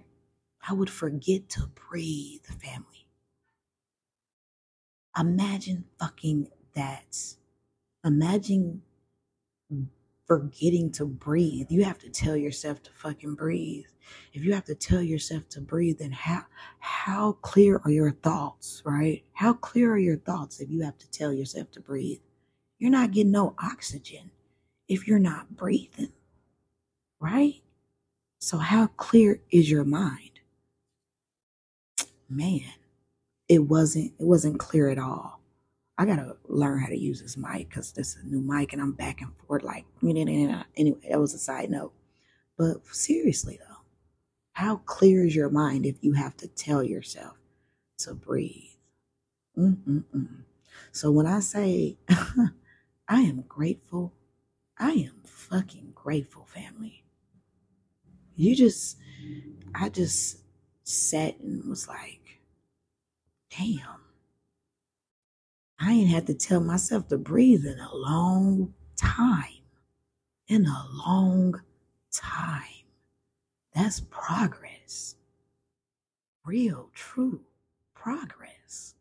I 0.67 0.73
would 0.73 0.89
forget 0.89 1.51
to 1.51 1.69
breathe, 1.91 2.47
family. 2.47 3.09
Imagine 5.19 5.85
fucking 6.01 6.49
that. 6.75 7.35
Imagine 8.03 8.81
forgetting 10.26 10.93
to 10.93 11.07
breathe. 11.07 11.67
You 11.71 11.85
have 11.85 11.99
to 12.00 12.11
tell 12.11 12.37
yourself 12.37 12.83
to 12.85 12.93
fucking 12.93 13.37
breathe. 13.37 13.87
If 14.33 14.45
you 14.45 14.55
have 14.55 14.64
to 14.67 14.75
tell 14.75 15.02
yourself 15.02 15.49
to 15.50 15.61
breathe, 15.61 15.99
then 16.00 16.12
how 16.12 16.45
how 16.81 17.33
clear 17.43 17.81
are 17.85 17.91
your 17.91 18.12
thoughts, 18.12 18.83
right? 18.85 19.25
How 19.35 19.55
clear 19.55 19.93
are 19.93 19.99
your 19.99 20.19
thoughts 20.19 20.61
if 20.61 20.71
you 20.71 20.83
have 20.83 20.99
to 20.99 21.11
tell 21.11 21.33
yourself 21.33 21.71
to 21.73 21.81
breathe? 21.81 22.21
You're 22.79 22.91
not 22.93 23.12
getting 23.12 23.33
no 23.33 23.55
oxygen 23.62 24.31
if 24.88 25.09
you're 25.09 25.19
not 25.21 25.57
breathing. 25.57 26.12
Right? 27.21 27.62
So 28.41 28.59
how 28.59 28.88
clear 28.88 29.43
is 29.52 29.71
your 29.71 29.85
mind? 29.85 30.41
Man, 32.31 32.62
it 33.49 33.61
wasn't 33.61 34.14
it 34.21 34.25
wasn't 34.26 34.61
clear 34.61 34.91
at 34.91 34.99
all. 34.99 35.42
I 35.99 36.07
gotta 36.07 36.37
learn 36.49 36.81
how 36.81 36.89
to 36.89 36.99
use 36.99 37.21
this 37.21 37.37
mic 37.37 37.69
because 37.69 37.93
this 37.93 38.17
is 38.17 38.25
a 38.25 38.27
new 38.27 38.41
mic 38.41 38.73
and 38.73 38.81
I'm 38.81 38.93
back 38.93 39.21
and 39.21 39.31
forth 39.47 39.63
like 39.63 39.85
anyway, 40.03 40.65
that 41.11 41.21
was 41.21 41.35
a 41.35 41.39
side 41.39 41.71
note. 41.71 41.93
But 42.57 42.87
seriously 42.87 43.59
though, 43.61 43.77
how 44.53 44.77
clear 44.77 45.25
is 45.25 45.37
your 45.37 45.51
mind 45.51 45.87
if 45.87 45.97
you 46.01 46.15
have 46.15 46.37
to 46.39 46.49
tell 46.49 46.83
yourself 46.83 47.37
to 47.99 48.15
breathe? 48.15 48.71
Mm-mm-mm. 49.57 50.43
So 50.93 51.11
when 51.11 51.27
I 51.27 51.41
say 51.41 51.99
I 52.09 53.21
am 53.21 53.45
grateful, 53.49 54.15
I 54.79 54.93
am 54.93 55.21
fucking 55.25 55.93
grateful, 55.95 56.47
family. 56.47 57.05
You 58.35 58.57
just, 58.57 58.97
I 59.75 59.89
just 59.91 60.39
sat 60.85 61.39
and 61.41 61.69
was 61.69 61.87
like, 61.87 62.41
damn. 63.57 64.01
I 65.83 65.93
ain't 65.93 66.11
had 66.11 66.29
to 66.29 66.35
tell 66.35 66.61
myself 66.61 67.09
to 67.09 67.19
breathe 67.19 67.67
in 67.67 67.81
a 67.81 67.95
long 67.95 68.73
time. 68.97 69.62
In 70.47 70.67
a 70.67 70.87
long 71.07 71.61
time. 72.12 72.87
That's 73.75 74.01
progress. 74.01 75.17
Real, 76.45 76.91
true 76.95 77.41
progress. 77.95 78.95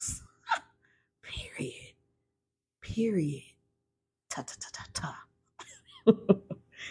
Period. 1.22 1.94
Period. 2.80 3.42
Ta 4.28 4.42
ta 4.42 4.54
ta 4.60 4.84
ta 4.94 5.16
ta. 6.06 6.14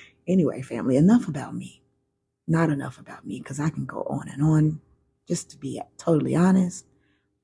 anyway, 0.28 0.62
family, 0.62 0.98
enough 0.98 1.30
about 1.30 1.56
me. 1.56 1.82
Not 2.48 2.70
enough 2.70 3.00
about 3.00 3.26
me 3.26 3.40
because 3.40 3.60
I 3.60 3.70
can 3.70 3.86
go 3.86 4.04
on 4.10 4.28
and 4.28 4.44
on 4.44 4.82
just 5.28 5.52
to 5.52 5.58
be 5.58 5.82
totally 5.98 6.36
honest. 6.36 6.86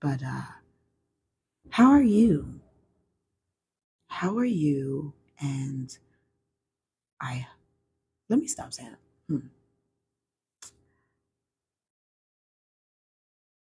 But 0.02 0.22
uh 0.24 0.42
how 1.76 1.92
are 1.92 2.02
you? 2.02 2.62
How 4.08 4.38
are 4.38 4.46
you? 4.46 5.12
And 5.42 5.92
I 7.20 7.48
let 8.30 8.40
me 8.40 8.48
stop 8.48 8.72
saying. 8.72 8.96
Hmm. 9.28 9.48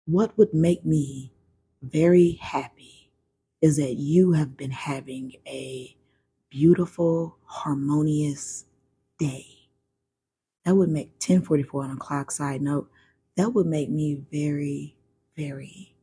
What 0.04 0.36
would 0.36 0.52
make 0.52 0.84
me 0.84 1.32
very 1.80 2.32
happy 2.32 3.10
is 3.62 3.78
that 3.78 3.94
you 3.94 4.32
have 4.32 4.58
been 4.58 4.72
having 4.72 5.32
a 5.46 5.96
beautiful, 6.50 7.38
harmonious 7.46 8.66
day. 9.18 9.46
That 10.66 10.74
would 10.74 10.90
make 10.90 11.12
1044 11.12 11.84
on 11.84 11.90
a 11.92 11.96
clock 11.96 12.30
side 12.30 12.60
note. 12.60 12.90
That 13.38 13.54
would 13.54 13.66
make 13.66 13.88
me 13.88 14.20
very, 14.30 14.96
very. 15.34 15.95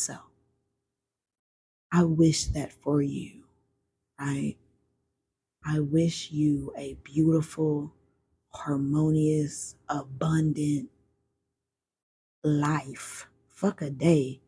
So 0.00 0.16
I 1.92 2.04
wish 2.04 2.46
that 2.46 2.72
for 2.72 3.02
you, 3.02 3.44
right? 4.18 4.56
I 5.62 5.80
wish 5.80 6.30
you 6.30 6.72
a 6.74 6.94
beautiful, 7.04 7.92
harmonious, 8.48 9.74
abundant 9.90 10.88
life. 12.42 13.26
Fuck 13.50 13.82
a 13.82 13.90
day. 13.90 14.40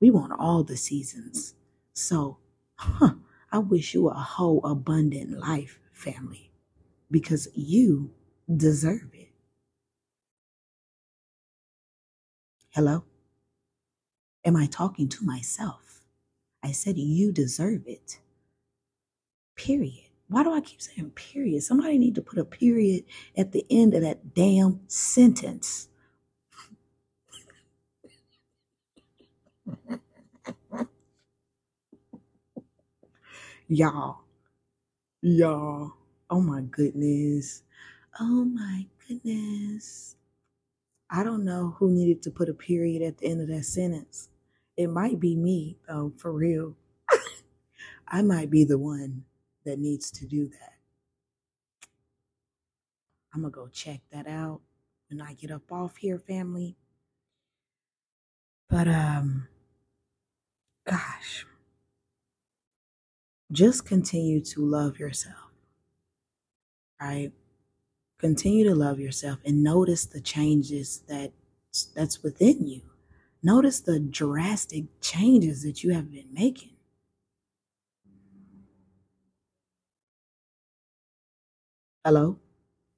We 0.00 0.10
want 0.10 0.32
all 0.36 0.64
the 0.64 0.76
seasons. 0.76 1.54
So, 1.92 2.38
huh, 2.74 3.14
I 3.52 3.58
wish 3.58 3.94
you 3.94 4.08
a 4.08 4.14
whole 4.14 4.60
abundant 4.64 5.38
life, 5.38 5.78
family, 5.92 6.50
because 7.08 7.46
you 7.54 8.10
deserve 8.56 9.10
it. 9.14 9.30
Hello? 12.70 13.04
Am 14.44 14.56
I 14.56 14.66
talking 14.66 15.08
to 15.10 15.24
myself? 15.24 16.00
I 16.62 16.72
said 16.72 16.98
you 16.98 17.32
deserve 17.32 17.82
it. 17.86 18.20
Period. 19.56 20.06
Why 20.28 20.44
do 20.44 20.52
I 20.54 20.60
keep 20.62 20.82
saying 20.82 21.10
period? 21.12 21.62
Somebody 21.62 21.98
need 21.98 22.16
to 22.16 22.22
put 22.22 22.38
a 22.38 22.44
period 22.44 23.04
at 23.36 23.52
the 23.52 23.66
end 23.70 23.94
of 23.94 24.02
that 24.02 24.34
damn 24.34 24.80
sentence. 24.88 25.88
Y'all. 33.68 34.20
Y'all. 35.22 35.92
Oh 36.30 36.42
my 36.42 36.62
goodness. 36.62 37.64
Oh 38.20 38.44
my 38.46 38.86
goodness. 39.08 40.16
I 41.10 41.24
don't 41.24 41.44
know 41.44 41.76
who 41.78 41.90
needed 41.90 42.22
to 42.24 42.30
put 42.30 42.48
a 42.48 42.54
period 42.54 43.02
at 43.02 43.18
the 43.18 43.26
end 43.26 43.40
of 43.40 43.48
that 43.48 43.64
sentence. 43.64 44.28
It 44.76 44.88
might 44.88 45.20
be 45.20 45.36
me, 45.36 45.78
though, 45.88 46.12
for 46.16 46.32
real. 46.32 46.74
I 48.08 48.22
might 48.22 48.50
be 48.50 48.64
the 48.64 48.78
one 48.78 49.24
that 49.64 49.78
needs 49.78 50.10
to 50.12 50.26
do 50.26 50.48
that. 50.48 50.74
I'm 53.32 53.42
going 53.42 53.52
to 53.52 53.56
go 53.56 53.68
check 53.68 54.00
that 54.12 54.26
out 54.26 54.60
when 55.10 55.20
I 55.20 55.34
get 55.34 55.50
up 55.50 55.70
off 55.72 55.96
here, 55.96 56.18
family. 56.18 56.76
But, 58.68 58.88
um, 58.88 59.48
gosh, 60.86 61.46
just 63.52 63.86
continue 63.86 64.40
to 64.42 64.60
love 64.64 64.98
yourself, 64.98 65.52
right? 67.00 67.32
Continue 68.18 68.64
to 68.64 68.74
love 68.74 68.98
yourself 68.98 69.38
and 69.44 69.62
notice 69.62 70.04
the 70.04 70.20
changes 70.20 71.02
that 71.08 71.32
that's 71.94 72.22
within 72.22 72.66
you. 72.66 72.82
Notice 73.42 73.78
the 73.80 74.00
drastic 74.00 74.86
changes 75.00 75.62
that 75.62 75.84
you 75.84 75.94
have 75.94 76.10
been 76.10 76.26
making. 76.32 76.72
Hello? 82.04 82.38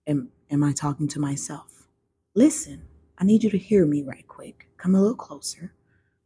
Am, 0.06 0.30
am 0.50 0.64
I 0.64 0.72
talking 0.72 1.08
to 1.08 1.20
myself? 1.20 1.88
Listen, 2.34 2.82
I 3.18 3.24
need 3.24 3.44
you 3.44 3.50
to 3.50 3.58
hear 3.58 3.84
me 3.84 4.02
right 4.02 4.26
quick. 4.26 4.68
Come 4.78 4.94
a 4.94 5.00
little 5.00 5.16
closer. 5.16 5.74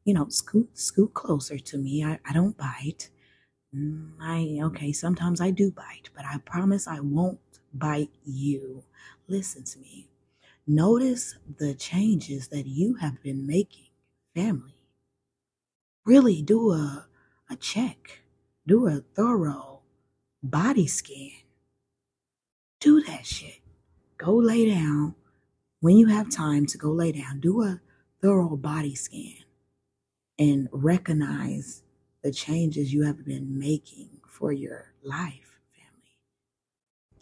You 0.04 0.14
know, 0.14 0.28
scoot 0.28 0.78
scoot 0.78 1.14
closer 1.14 1.58
to 1.58 1.78
me. 1.78 2.04
I, 2.04 2.20
I 2.28 2.32
don't 2.32 2.56
bite. 2.56 3.10
Mm, 3.74 4.12
I 4.20 4.60
okay, 4.64 4.92
sometimes 4.92 5.40
I 5.40 5.50
do 5.50 5.72
bite, 5.72 6.10
but 6.14 6.24
I 6.26 6.38
promise 6.44 6.86
I 6.86 7.00
won't 7.00 7.40
bite 7.74 8.10
you. 8.24 8.84
Listen 9.28 9.64
to 9.64 9.80
me. 9.80 10.08
Notice 10.66 11.36
the 11.58 11.74
changes 11.74 12.48
that 12.48 12.66
you 12.66 12.94
have 12.96 13.22
been 13.22 13.46
making, 13.46 13.88
family. 14.34 14.74
Really 16.06 16.42
do 16.42 16.72
a, 16.72 17.06
a 17.50 17.56
check, 17.56 18.22
do 18.66 18.88
a 18.88 19.02
thorough 19.16 19.80
body 20.42 20.86
scan. 20.86 21.32
Do 22.80 23.02
that 23.02 23.26
shit. 23.26 23.60
Go 24.18 24.34
lay 24.34 24.70
down. 24.70 25.14
When 25.80 25.96
you 25.96 26.06
have 26.08 26.30
time 26.30 26.66
to 26.66 26.78
go 26.78 26.90
lay 26.90 27.12
down, 27.12 27.40
do 27.40 27.62
a 27.62 27.80
thorough 28.22 28.56
body 28.56 28.94
scan 28.94 29.36
and 30.38 30.68
recognize 30.72 31.82
the 32.22 32.32
changes 32.32 32.92
you 32.92 33.04
have 33.04 33.24
been 33.24 33.58
making 33.58 34.10
for 34.28 34.52
your 34.52 34.92
life, 35.02 35.53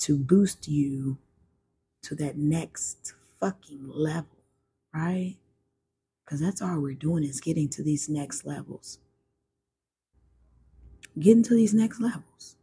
to 0.03 0.19
boost 0.19 0.69
you 0.69 1.19
to 2.03 2.15
that 2.17 2.37
next 2.37 3.15
fucking 3.41 3.88
level, 3.88 4.38
right? 4.95 5.37
Because 6.25 6.41
that's 6.41 6.62
all 6.62 6.81
we're 6.81 6.95
doing 6.95 7.25
is 7.25 7.41
getting 7.41 7.69
to 7.71 7.83
these 7.83 8.09
next 8.09 8.45
levels. 8.45 8.99
Getting 11.19 11.43
to 11.45 11.55
these 11.55 11.75
next 11.75 12.01
levels. 12.01 12.57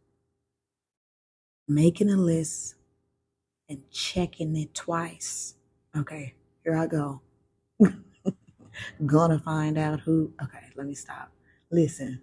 Making 1.67 2.09
a 2.09 2.17
list 2.17 2.75
and 3.69 3.89
checking 3.91 4.55
it 4.57 4.73
twice. 4.73 5.55
Okay, 5.95 6.33
here 6.63 6.75
I 6.75 6.87
go. 6.87 7.21
Gonna 9.05 9.39
find 9.39 9.77
out 9.77 10.01
who. 10.01 10.33
Okay, 10.43 10.65
let 10.75 10.87
me 10.87 10.95
stop. 10.95 11.31
Listen, 11.71 12.21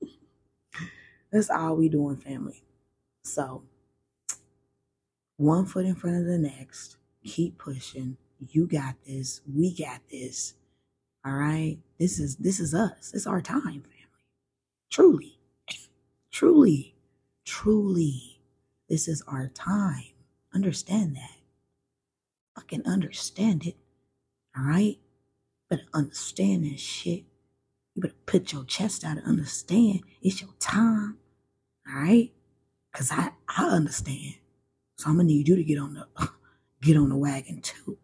that's 1.32 1.50
all 1.50 1.76
we 1.76 1.88
doing, 1.88 2.16
family. 2.16 2.64
So, 3.24 3.64
one 5.42 5.66
foot 5.66 5.86
in 5.86 5.94
front 5.94 6.16
of 6.18 6.26
the 6.26 6.38
next. 6.38 6.96
Keep 7.24 7.58
pushing. 7.58 8.16
You 8.50 8.66
got 8.66 8.96
this. 9.06 9.40
We 9.52 9.74
got 9.74 10.00
this. 10.10 10.54
All 11.24 11.34
right. 11.34 11.78
This 11.98 12.18
is 12.18 12.36
this 12.36 12.60
is 12.60 12.74
us. 12.74 13.12
It's 13.14 13.26
our 13.26 13.40
time, 13.42 13.82
family. 13.82 13.88
Truly, 14.90 15.38
truly, 16.30 16.94
truly. 17.44 18.40
This 18.88 19.08
is 19.08 19.22
our 19.28 19.48
time. 19.48 20.04
Understand 20.54 21.16
that. 21.16 21.38
Fucking 22.56 22.86
understand 22.86 23.66
it. 23.66 23.76
All 24.56 24.64
right. 24.64 24.98
Better 25.70 25.84
understand 25.94 26.64
that 26.66 26.80
shit. 26.80 27.24
You 27.94 28.02
better 28.02 28.14
put 28.26 28.52
your 28.52 28.64
chest 28.64 29.04
out 29.04 29.18
and 29.18 29.26
understand 29.26 30.00
it's 30.22 30.40
your 30.42 30.54
time. 30.60 31.18
All 31.88 32.02
right. 32.02 32.32
Cause 32.92 33.10
I 33.12 33.32
I 33.48 33.64
understand. 33.66 34.34
So 35.02 35.10
I'm 35.10 35.16
gonna 35.16 35.26
need 35.26 35.48
you 35.48 35.56
to 35.56 35.64
get 35.64 35.78
on 35.78 35.94
the 35.94 36.28
get 36.80 36.96
on 36.96 37.08
the 37.08 37.16
wagon 37.16 37.60
too, 37.60 37.98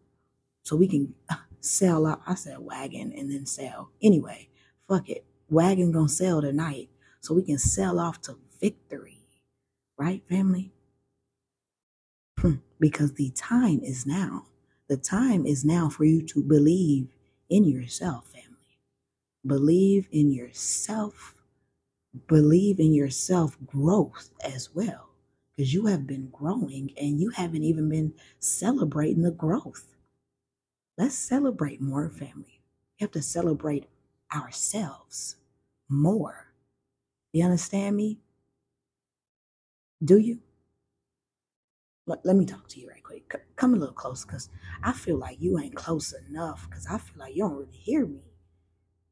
so 0.63 0.75
we 0.75 0.85
can 0.85 1.15
sell 1.61 2.05
out. 2.05 2.21
I 2.27 2.35
said 2.35 2.59
wagon 2.59 3.13
and 3.15 3.31
then 3.31 3.45
sell. 3.45 3.91
Anyway, 4.01 4.49
fuck 4.85 5.07
it. 5.07 5.23
Wagon 5.49 5.93
gonna 5.93 6.09
sell 6.09 6.41
tonight, 6.41 6.89
so 7.21 7.33
we 7.33 7.43
can 7.43 7.57
sell 7.57 8.01
off 8.01 8.19
to 8.23 8.37
victory, 8.59 9.21
right, 9.97 10.23
family? 10.27 10.73
Hmm, 12.37 12.55
because 12.81 13.13
the 13.13 13.29
time 13.29 13.79
is 13.81 14.05
now. 14.05 14.47
The 14.89 14.97
time 14.97 15.45
is 15.45 15.63
now 15.63 15.87
for 15.87 16.03
you 16.03 16.21
to 16.23 16.43
believe 16.43 17.07
in 17.49 17.63
yourself, 17.63 18.25
family. 18.33 18.81
Believe 19.47 20.09
in 20.11 20.33
yourself. 20.33 21.33
Believe 22.27 22.77
in 22.77 22.93
yourself 22.93 23.57
growth 23.65 24.31
as 24.43 24.75
well. 24.75 25.08
Because 25.59 25.73
you 25.73 25.87
have 25.87 26.07
been 26.07 26.29
growing 26.31 26.93
and 26.95 27.19
you 27.19 27.31
haven't 27.31 27.63
even 27.63 27.89
been 27.89 28.13
celebrating 28.39 29.23
the 29.23 29.31
growth. 29.31 29.93
Let's 30.97 31.15
celebrate 31.15 31.81
more, 31.81 32.09
family. 32.09 32.61
We 32.97 33.03
have 33.03 33.11
to 33.11 33.21
celebrate 33.21 33.87
ourselves 34.33 35.35
more. 35.89 36.53
You 37.33 37.43
understand 37.43 37.97
me? 37.97 38.19
Do 40.01 40.17
you? 40.17 40.39
Let, 42.07 42.25
let 42.25 42.37
me 42.37 42.45
talk 42.45 42.69
to 42.69 42.79
you 42.79 42.87
right 42.87 43.03
quick. 43.03 43.29
C- 43.29 43.39
come 43.57 43.73
a 43.73 43.77
little 43.77 43.93
close 43.93 44.23
because 44.23 44.47
I 44.81 44.93
feel 44.93 45.17
like 45.17 45.41
you 45.41 45.59
ain't 45.59 45.75
close 45.75 46.13
enough 46.29 46.69
because 46.69 46.87
I 46.87 46.99
feel 46.99 47.19
like 47.19 47.35
you 47.35 47.43
don't 47.43 47.57
really 47.57 47.67
hear 47.73 48.05
me. 48.05 48.21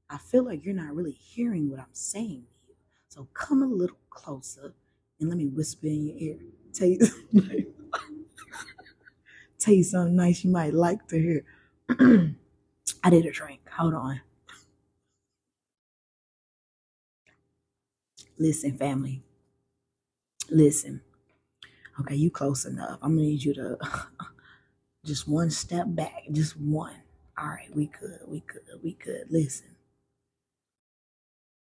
I 0.09 0.17
feel 0.17 0.45
like 0.45 0.63
you're 0.63 0.73
not 0.73 0.95
really 0.95 1.11
hearing 1.11 1.69
what 1.69 1.81
I'm 1.81 1.87
saying 1.91 2.45
to 2.45 2.69
you. 2.69 2.75
So 3.09 3.27
come 3.33 3.63
a 3.63 3.65
little 3.65 3.99
closer 4.09 4.73
and 5.19 5.29
let 5.29 5.37
me 5.37 5.47
whisper 5.47 5.87
in 5.87 6.07
your 6.07 6.17
ear. 6.17 6.37
Tell 6.73 6.87
you, 6.87 6.99
tell 9.59 9.73
you 9.73 9.83
something 9.83 10.15
nice 10.15 10.43
you 10.43 10.51
might 10.51 10.73
like 10.73 11.07
to 11.07 11.19
hear. 11.19 11.45
I 13.03 13.09
did 13.09 13.25
a 13.25 13.31
drink. 13.31 13.61
Hold 13.77 13.93
on. 13.93 14.21
Listen, 18.37 18.77
family. 18.77 19.23
Listen. 20.49 21.01
Okay, 21.99 22.15
you 22.15 22.29
close 22.29 22.65
enough. 22.65 22.99
I'm 23.01 23.15
gonna 23.15 23.27
need 23.27 23.43
you 23.43 23.53
to 23.55 23.77
just 25.05 25.27
one 25.27 25.49
step 25.49 25.85
back. 25.89 26.23
Just 26.31 26.57
one. 26.59 26.95
All 27.37 27.47
right, 27.47 27.75
we 27.75 27.87
could, 27.87 28.19
we 28.27 28.41
could, 28.41 28.61
we 28.83 28.93
could. 28.93 29.25
Listen. 29.29 29.67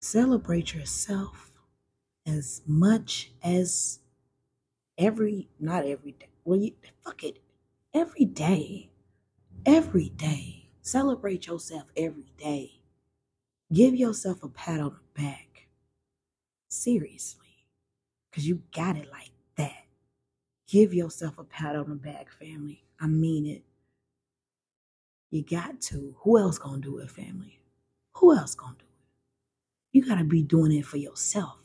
Celebrate 0.01 0.73
yourself 0.73 1.52
as 2.25 2.62
much 2.65 3.31
as 3.43 3.99
every 4.97 5.49
not 5.59 5.86
every 5.86 6.12
day. 6.13 6.29
Well 6.45 6.59
you 6.59 6.73
fuck 7.03 7.23
it. 7.23 7.39
Every 7.93 8.25
day. 8.25 8.89
Every 9.65 10.09
day. 10.09 10.69
Celebrate 10.81 11.47
yourself 11.47 11.86
every 11.95 12.31
day. 12.38 12.71
Give 13.71 13.95
yourself 13.95 14.43
a 14.43 14.49
pat 14.49 14.79
on 14.79 14.97
the 15.15 15.21
back. 15.21 15.67
Seriously. 16.69 17.39
Cause 18.33 18.45
you 18.45 18.63
got 18.75 18.97
it 18.97 19.09
like 19.12 19.31
that. 19.57 19.86
Give 20.67 20.93
yourself 20.93 21.38
a 21.38 21.43
pat 21.43 21.75
on 21.75 21.89
the 21.89 21.95
back, 21.95 22.29
family. 22.31 22.83
I 22.99 23.07
mean 23.07 23.45
it. 23.45 23.63
You 25.31 25.43
got 25.43 25.81
to. 25.81 26.15
Who 26.19 26.38
else 26.39 26.57
gonna 26.57 26.81
do 26.81 26.99
it, 26.99 27.09
family? 27.12 27.59
Who 28.15 28.36
else 28.36 28.55
gonna 28.55 28.75
do 28.79 28.86
it? 28.86 29.97
You 29.97 30.05
gotta 30.05 30.23
be 30.23 30.43
doing 30.43 30.71
it 30.71 30.86
for 30.86 30.97
yourself. 30.97 31.62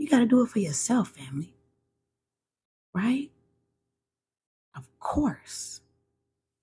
You 0.00 0.08
gotta 0.08 0.24
do 0.24 0.42
it 0.42 0.48
for 0.48 0.60
yourself, 0.60 1.10
family. 1.10 1.52
Right? 2.94 3.30
Of 4.74 4.88
course. 4.98 5.82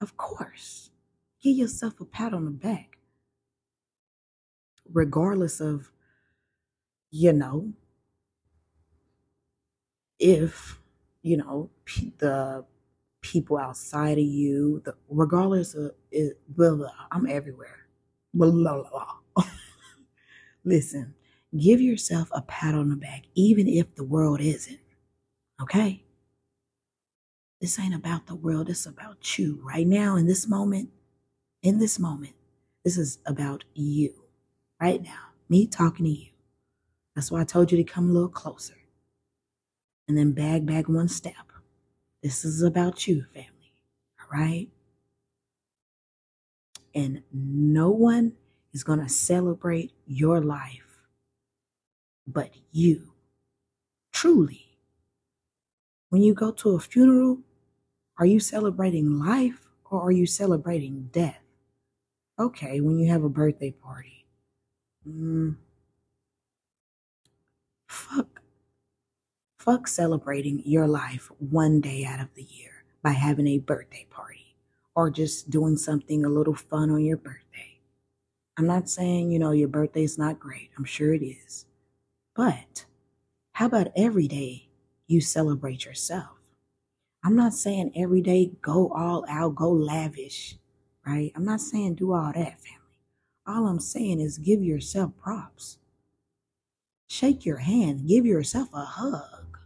Of 0.02 0.18
course. 0.18 0.90
Give 1.44 1.56
yourself 1.56 2.02
a 2.02 2.06
pat 2.06 2.34
on 2.34 2.46
the 2.46 2.52
back. 2.52 2.98
Regardless 4.92 5.62
of, 5.62 5.92
you 7.12 7.32
know, 7.32 7.74
if, 10.18 10.80
you 11.22 11.38
know, 11.38 11.70
the 12.18 12.66
people 13.22 13.60
outside 13.60 14.18
of 14.18 14.26
you, 14.26 14.82
the, 14.84 14.96
regardless 15.10 15.76
of, 15.76 15.92
it, 16.10 16.40
blah, 16.50 16.74
blah, 16.74 16.90
I'm 17.12 17.28
everywhere. 17.28 17.86
Blah, 18.34 18.50
blah, 18.50 18.82
blah. 19.36 19.46
Listen, 20.66 21.14
give 21.60 21.82
yourself 21.82 22.30
a 22.32 22.42
pat 22.42 22.76
on 22.76 22.90
the 22.90 22.96
back, 22.96 23.24
even 23.36 23.68
if 23.68 23.96
the 23.96 24.04
world 24.04 24.42
isn't. 24.42 24.80
Okay? 25.62 26.04
This 27.60 27.80
ain't 27.80 27.96
about 27.96 28.28
the 28.28 28.36
world, 28.36 28.70
it's 28.70 28.86
about 28.86 29.38
you. 29.38 29.60
Right 29.64 29.88
now, 29.88 30.16
in 30.16 30.28
this 30.28 30.48
moment, 30.48 30.90
in 31.64 31.80
this 31.80 31.98
moment, 31.98 32.34
this 32.84 32.98
is 32.98 33.20
about 33.26 33.64
you. 33.74 34.14
Right 34.80 35.02
now, 35.02 35.32
me 35.50 35.66
talking 35.66 36.06
to 36.06 36.12
you. 36.12 36.28
That's 37.16 37.32
why 37.32 37.42
I 37.42 37.46
told 37.46 37.72
you 37.72 37.78
to 37.78 37.84
come 37.84 38.10
a 38.10 38.14
little 38.14 38.30
closer. 38.30 38.76
And 40.08 40.18
then 40.18 40.34
bag 40.34 40.66
back 40.66 40.88
one 40.88 41.08
step. 41.08 41.34
This 42.22 42.46
is 42.46 42.62
about 42.62 43.08
you, 43.08 43.26
family. 43.34 43.74
All 44.20 44.40
right? 44.40 44.70
And 46.94 47.24
no 47.34 47.90
one 47.90 48.34
is 48.74 48.84
going 48.84 49.00
to 49.00 49.10
celebrate 49.10 49.92
your 50.06 50.42
life 50.42 50.87
but 52.28 52.52
you. 52.72 53.14
Truly. 54.12 54.78
When 56.10 56.22
you 56.22 56.34
go 56.34 56.52
to 56.52 56.72
a 56.72 56.80
funeral, 56.80 57.40
are 58.20 58.26
you 58.26 58.40
celebrating 58.40 59.20
life 59.20 59.68
or 59.90 60.02
are 60.02 60.12
you 60.12 60.26
celebrating 60.26 61.10
death? 61.12 61.42
Okay, 62.40 62.82
when 62.82 63.00
you 63.00 63.12
have 63.12 63.24
a 63.24 63.30
birthday 63.30 63.72
party. 63.72 64.26
Mm, 65.08 65.58
fuck. 67.88 68.42
Fuck 69.60 69.88
celebrating 69.88 70.64
your 70.66 70.88
life 70.88 71.32
one 71.40 71.82
day 71.82 72.06
out 72.06 72.22
of 72.22 72.34
the 72.36 72.44
year 72.44 72.84
by 73.04 73.12
having 73.12 73.48
a 73.48 73.60
birthday 73.60 74.08
party 74.10 74.58
or 74.96 75.12
just 75.12 75.50
doing 75.52 75.78
something 75.78 76.26
a 76.26 76.30
little 76.30 76.56
fun 76.56 76.90
on 76.90 77.06
your 77.06 77.18
birthday. 77.18 77.80
I'm 78.58 78.68
not 78.68 78.90
saying, 78.90 79.32
you 79.32 79.40
know, 79.40 79.52
your 79.52 79.70
birthday's 79.70 80.18
not 80.18 80.40
great. 80.40 80.72
I'm 80.78 80.86
sure 80.86 81.14
it 81.14 81.24
is. 81.24 81.67
But 82.38 82.86
how 83.54 83.66
about 83.66 83.88
every 83.96 84.28
day 84.28 84.70
you 85.08 85.22
celebrate 85.22 85.86
yourself? 85.86 86.38
I'm 87.24 87.36
not 87.36 87.56
saying 87.56 87.94
every 87.96 88.22
day 88.22 88.52
go 88.62 88.90
all 88.94 89.26
out, 89.28 89.56
go 89.56 89.72
lavish, 89.72 90.56
right? 91.04 91.32
I'm 91.36 91.46
not 91.46 91.62
saying 91.62 91.96
do 91.96 92.14
all 92.14 92.32
that, 92.32 92.62
family. 92.62 93.00
All 93.48 93.66
I'm 93.66 93.80
saying 93.80 94.22
is 94.22 94.38
give 94.38 94.62
yourself 94.62 95.14
props. 95.18 95.80
Shake 97.08 97.44
your 97.44 97.58
hand, 97.58 98.08
give 98.08 98.26
yourself 98.28 98.70
a 98.72 98.86
hug. 98.86 99.58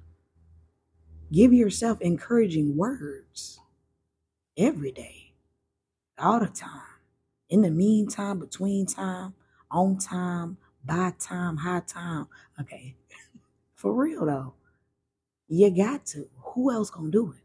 Give 1.29 1.51
yourself 1.51 1.99
encouraging 1.99 2.77
words 2.77 3.59
every 4.57 4.93
day, 4.93 5.33
all 6.17 6.39
the 6.39 6.47
time. 6.47 7.01
In 7.49 7.63
the 7.63 7.71
meantime, 7.71 8.39
between 8.39 8.85
time, 8.85 9.33
on 9.69 9.97
time, 9.97 10.57
by 10.85 11.13
time, 11.19 11.57
high 11.57 11.81
time. 11.87 12.27
Okay, 12.59 12.95
for 13.75 13.93
real 13.93 14.25
though, 14.25 14.53
you 15.47 15.69
got 15.75 16.05
to. 16.07 16.29
Who 16.55 16.71
else 16.71 16.89
gonna 16.89 17.11
do 17.11 17.31
it? 17.33 17.43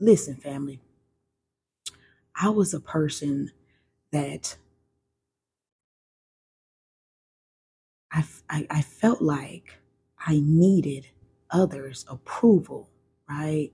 Listen, 0.00 0.36
family. 0.36 0.80
I 2.36 2.50
was 2.50 2.74
a 2.74 2.80
person 2.80 3.52
that 4.12 4.56
I, 8.12 8.24
I, 8.48 8.66
I 8.70 8.82
felt 8.82 9.22
like 9.22 9.80
I 10.26 10.40
needed 10.44 11.08
others' 11.50 12.04
approval, 12.08 12.90
right? 13.28 13.72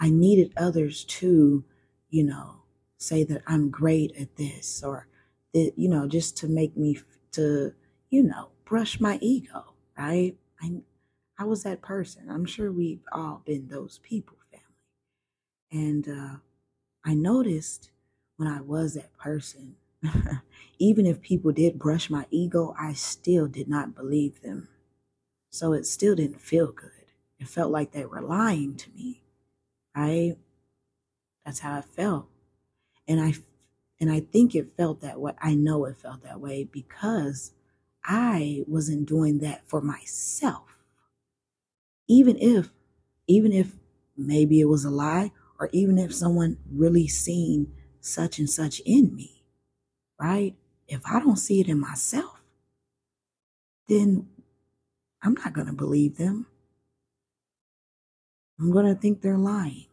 I 0.00 0.10
needed 0.10 0.52
others 0.56 1.04
to, 1.04 1.64
you 2.10 2.24
know, 2.24 2.56
say 2.98 3.24
that 3.24 3.42
I'm 3.46 3.70
great 3.70 4.14
at 4.18 4.36
this 4.36 4.82
or 4.84 5.08
that, 5.54 5.72
you 5.76 5.88
know, 5.88 6.06
just 6.08 6.36
to 6.38 6.48
make 6.48 6.76
me 6.76 6.98
to, 7.32 7.74
you 8.10 8.22
know, 8.22 8.50
brush 8.64 9.00
my 9.00 9.18
ego, 9.20 9.74
right? 9.96 10.36
I 10.60 10.82
I 11.38 11.44
was 11.44 11.62
that 11.64 11.82
person. 11.82 12.30
I'm 12.30 12.46
sure 12.46 12.72
we've 12.72 13.04
all 13.12 13.42
been 13.46 13.68
those 13.68 13.98
people, 14.02 14.36
family. 14.52 14.64
And 15.70 16.08
uh, 16.08 16.36
I 17.04 17.14
noticed 17.14 17.90
when 18.36 18.48
I 18.48 18.60
was 18.60 18.94
that 18.94 19.16
person, 19.18 19.76
even 20.78 21.06
if 21.06 21.20
people 21.20 21.52
did 21.52 21.78
brush 21.78 22.10
my 22.10 22.26
ego, 22.30 22.74
I 22.78 22.92
still 22.94 23.46
did 23.48 23.68
not 23.68 23.94
believe 23.94 24.42
them. 24.42 24.68
So 25.50 25.72
it 25.74 25.86
still 25.86 26.16
didn't 26.16 26.40
feel 26.42 26.72
good. 26.72 26.90
It 27.40 27.48
felt 27.48 27.72
like 27.72 27.92
they 27.92 28.06
were 28.06 28.22
lying 28.22 28.76
to 28.76 28.90
me, 28.92 29.22
right? 29.96 30.36
That's 31.44 31.60
how 31.60 31.78
it 31.78 31.84
felt. 31.84 32.28
And 33.08 33.20
I 33.20 33.34
and 34.00 34.10
I 34.10 34.20
think 34.20 34.54
it 34.54 34.76
felt 34.76 35.00
that 35.00 35.20
way. 35.20 35.32
I 35.40 35.54
know 35.54 35.84
it 35.86 35.96
felt 35.96 36.22
that 36.22 36.40
way 36.40 36.64
because 36.64 37.52
I 38.04 38.64
wasn't 38.66 39.08
doing 39.08 39.38
that 39.40 39.68
for 39.68 39.80
myself. 39.80 40.76
Even 42.08 42.36
if 42.38 42.70
even 43.26 43.52
if 43.52 43.74
maybe 44.16 44.60
it 44.60 44.66
was 44.66 44.84
a 44.84 44.90
lie 44.90 45.32
or 45.60 45.68
even 45.72 45.98
if 45.98 46.14
someone 46.14 46.58
really 46.70 47.08
seen 47.08 47.72
such 48.00 48.38
and 48.38 48.48
such 48.48 48.80
in 48.86 49.14
me, 49.14 49.44
right? 50.20 50.56
If 50.86 51.02
I 51.06 51.20
don't 51.20 51.36
see 51.36 51.60
it 51.60 51.68
in 51.68 51.78
myself, 51.80 52.42
then 53.88 54.28
I'm 55.22 55.34
not 55.34 55.52
going 55.52 55.66
to 55.66 55.72
believe 55.72 56.16
them. 56.16 56.46
I'm 58.58 58.72
going 58.72 58.86
to 58.86 59.00
think 59.00 59.20
they're 59.20 59.38
lying, 59.38 59.86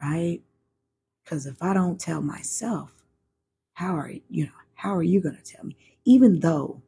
right? 0.00 0.40
Because 1.26 1.46
if 1.46 1.62
I 1.62 1.74
don't 1.74 2.00
tell 2.00 2.22
myself, 2.22 2.92
how 3.74 3.96
are 3.96 4.12
you 4.30 4.46
know 4.46 4.52
how 4.76 4.96
are 4.96 5.02
you 5.04 5.20
going 5.20 5.36
to 5.36 5.42
tell 5.44 5.66
me? 5.66 5.76
Even 6.06 6.40
though 6.40 6.82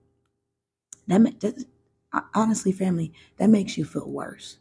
that, 1.08 1.40
that 1.40 1.64
honestly, 2.34 2.72
family, 2.72 3.12
that 3.38 3.50
makes 3.50 3.76
you 3.76 3.84
feel 3.84 4.08
worse. 4.08 4.58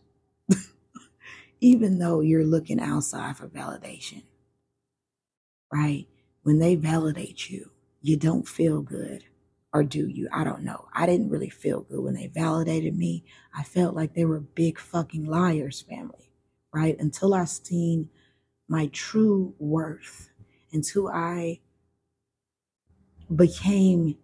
Even 1.62 2.00
though 2.00 2.22
you're 2.22 2.46
looking 2.46 2.80
outside 2.80 3.38
for 3.38 3.48
validation, 3.48 4.24
right? 5.74 6.08
When 6.44 6.60
they 6.60 6.76
validate 6.76 7.50
you, 7.50 7.72
you 8.02 8.18
don't 8.18 8.48
feel 8.48 8.82
good. 8.82 9.26
Or 9.74 9.84
do 9.84 10.08
you? 10.08 10.30
I 10.34 10.44
don't 10.44 10.64
know. 10.64 10.88
I 10.94 11.06
didn't 11.06 11.30
really 11.30 11.50
feel 11.50 11.82
good 11.82 12.00
when 12.02 12.16
they 12.16 12.28
validated 12.28 12.98
me. 12.98 13.24
I 13.56 13.64
felt 13.64 13.96
like 13.96 14.14
they 14.14 14.26
were 14.26 14.40
big 14.40 14.80
fucking 14.80 15.26
liars, 15.26 15.82
family, 15.82 16.32
right? 16.74 16.98
Until 17.00 17.34
I 17.34 17.46
seen 17.46 18.10
my 18.68 18.88
true 18.88 19.54
worth, 19.60 20.30
until 20.72 21.08
I 21.08 21.60
became 23.34 24.18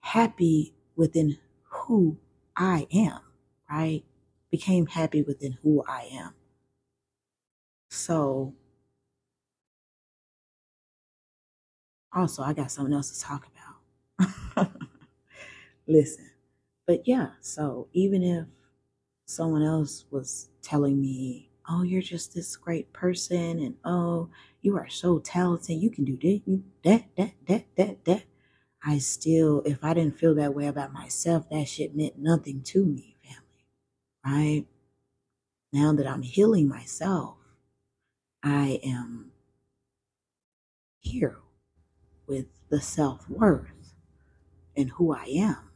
happy 0.00 0.74
within 0.96 1.38
who 1.62 2.18
I 2.56 2.86
am, 2.92 3.20
right? 3.70 4.04
Became 4.50 4.86
happy 4.86 5.22
within 5.22 5.58
who 5.62 5.84
I 5.88 6.08
am. 6.12 6.34
So, 7.90 8.54
also, 12.12 12.42
I 12.42 12.52
got 12.52 12.70
something 12.70 12.94
else 12.94 13.10
to 13.10 13.20
talk 13.20 13.48
about. 14.56 14.70
Listen, 15.86 16.30
but 16.86 17.06
yeah, 17.06 17.30
so 17.40 17.88
even 17.92 18.22
if 18.22 18.46
someone 19.26 19.62
else 19.62 20.04
was 20.10 20.48
telling 20.62 21.00
me, 21.00 21.50
oh, 21.68 21.82
you're 21.82 22.02
just 22.02 22.34
this 22.34 22.56
great 22.56 22.92
person, 22.92 23.58
and 23.58 23.76
oh, 23.84 24.28
you 24.60 24.76
are 24.76 24.88
so 24.88 25.18
talented, 25.18 25.80
you 25.80 25.90
can 25.90 26.04
do 26.04 26.16
this, 26.16 26.60
that, 26.84 27.04
that, 27.16 27.32
that, 27.46 27.66
that, 27.76 28.04
that. 28.04 28.22
I 28.86 28.98
still, 28.98 29.62
if 29.64 29.82
I 29.82 29.94
didn't 29.94 30.18
feel 30.18 30.34
that 30.34 30.54
way 30.54 30.66
about 30.66 30.92
myself, 30.92 31.48
that 31.50 31.68
shit 31.68 31.96
meant 31.96 32.18
nothing 32.18 32.62
to 32.64 32.84
me, 32.84 33.16
family. 33.24 33.64
Right? 34.24 34.66
Now 35.72 35.92
that 35.94 36.06
I'm 36.06 36.22
healing 36.22 36.68
myself, 36.68 37.36
I 38.42 38.80
am 38.84 39.32
here 41.00 41.38
with 42.26 42.46
the 42.68 42.80
self 42.80 43.28
worth 43.28 43.94
and 44.76 44.90
who 44.90 45.14
I 45.14 45.24
am 45.24 45.70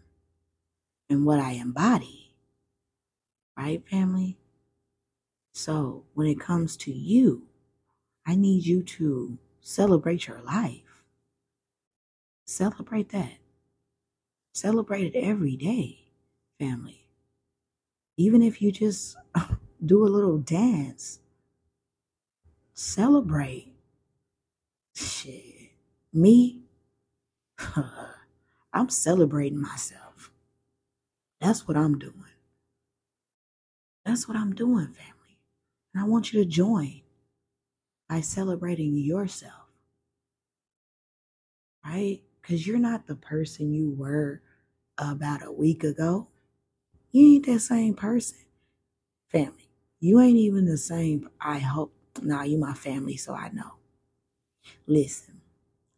and 1.08 1.24
what 1.24 1.40
I 1.40 1.52
embody. 1.52 2.34
Right, 3.56 3.82
family? 3.90 4.38
So 5.58 6.04
when 6.14 6.28
it 6.28 6.38
comes 6.40 6.76
to 6.78 6.92
you, 6.92 7.48
I 8.26 8.36
need 8.36 8.64
you 8.66 8.82
to 8.84 9.38
celebrate 9.60 10.26
your 10.28 10.40
life 10.42 10.88
Celebrate 12.48 13.10
that. 13.10 13.34
Celebrate 14.54 15.14
it 15.14 15.18
every 15.18 15.54
day, 15.54 15.98
family. 16.58 17.06
Even 18.16 18.40
if 18.40 18.62
you 18.62 18.72
just 18.72 19.18
do 19.84 20.02
a 20.04 20.08
little 20.08 20.38
dance, 20.38 21.20
celebrate. 22.72 23.74
Shit. 24.94 25.72
Me, 26.12 26.62
I'm 28.72 28.88
celebrating 28.88 29.60
myself. 29.60 30.32
That's 31.40 31.68
what 31.68 31.76
I'm 31.76 31.98
doing. 31.98 32.14
That's 34.06 34.26
what 34.26 34.38
I'm 34.38 34.54
doing, 34.54 34.86
family. 34.86 35.17
And 35.98 36.06
I 36.06 36.08
want 36.08 36.32
you 36.32 36.44
to 36.44 36.48
join 36.48 37.00
by 38.08 38.20
celebrating 38.20 38.96
yourself. 38.96 39.52
Right? 41.84 42.20
because 42.48 42.66
you're 42.66 42.78
not 42.78 43.06
the 43.06 43.14
person 43.14 43.74
you 43.74 43.90
were 43.90 44.40
about 44.96 45.44
a 45.44 45.52
week 45.52 45.84
ago. 45.84 46.28
You 47.12 47.34
ain't 47.34 47.46
that 47.46 47.60
same 47.60 47.92
person. 47.94 48.38
Family, 49.30 49.68
you 50.00 50.18
ain't 50.18 50.38
even 50.38 50.64
the 50.64 50.78
same. 50.78 51.28
I 51.40 51.58
hope. 51.58 51.92
Nah, 52.22 52.44
you 52.44 52.56
my 52.56 52.72
family, 52.72 53.16
so 53.18 53.34
I 53.34 53.50
know. 53.50 53.74
Listen, 54.86 55.42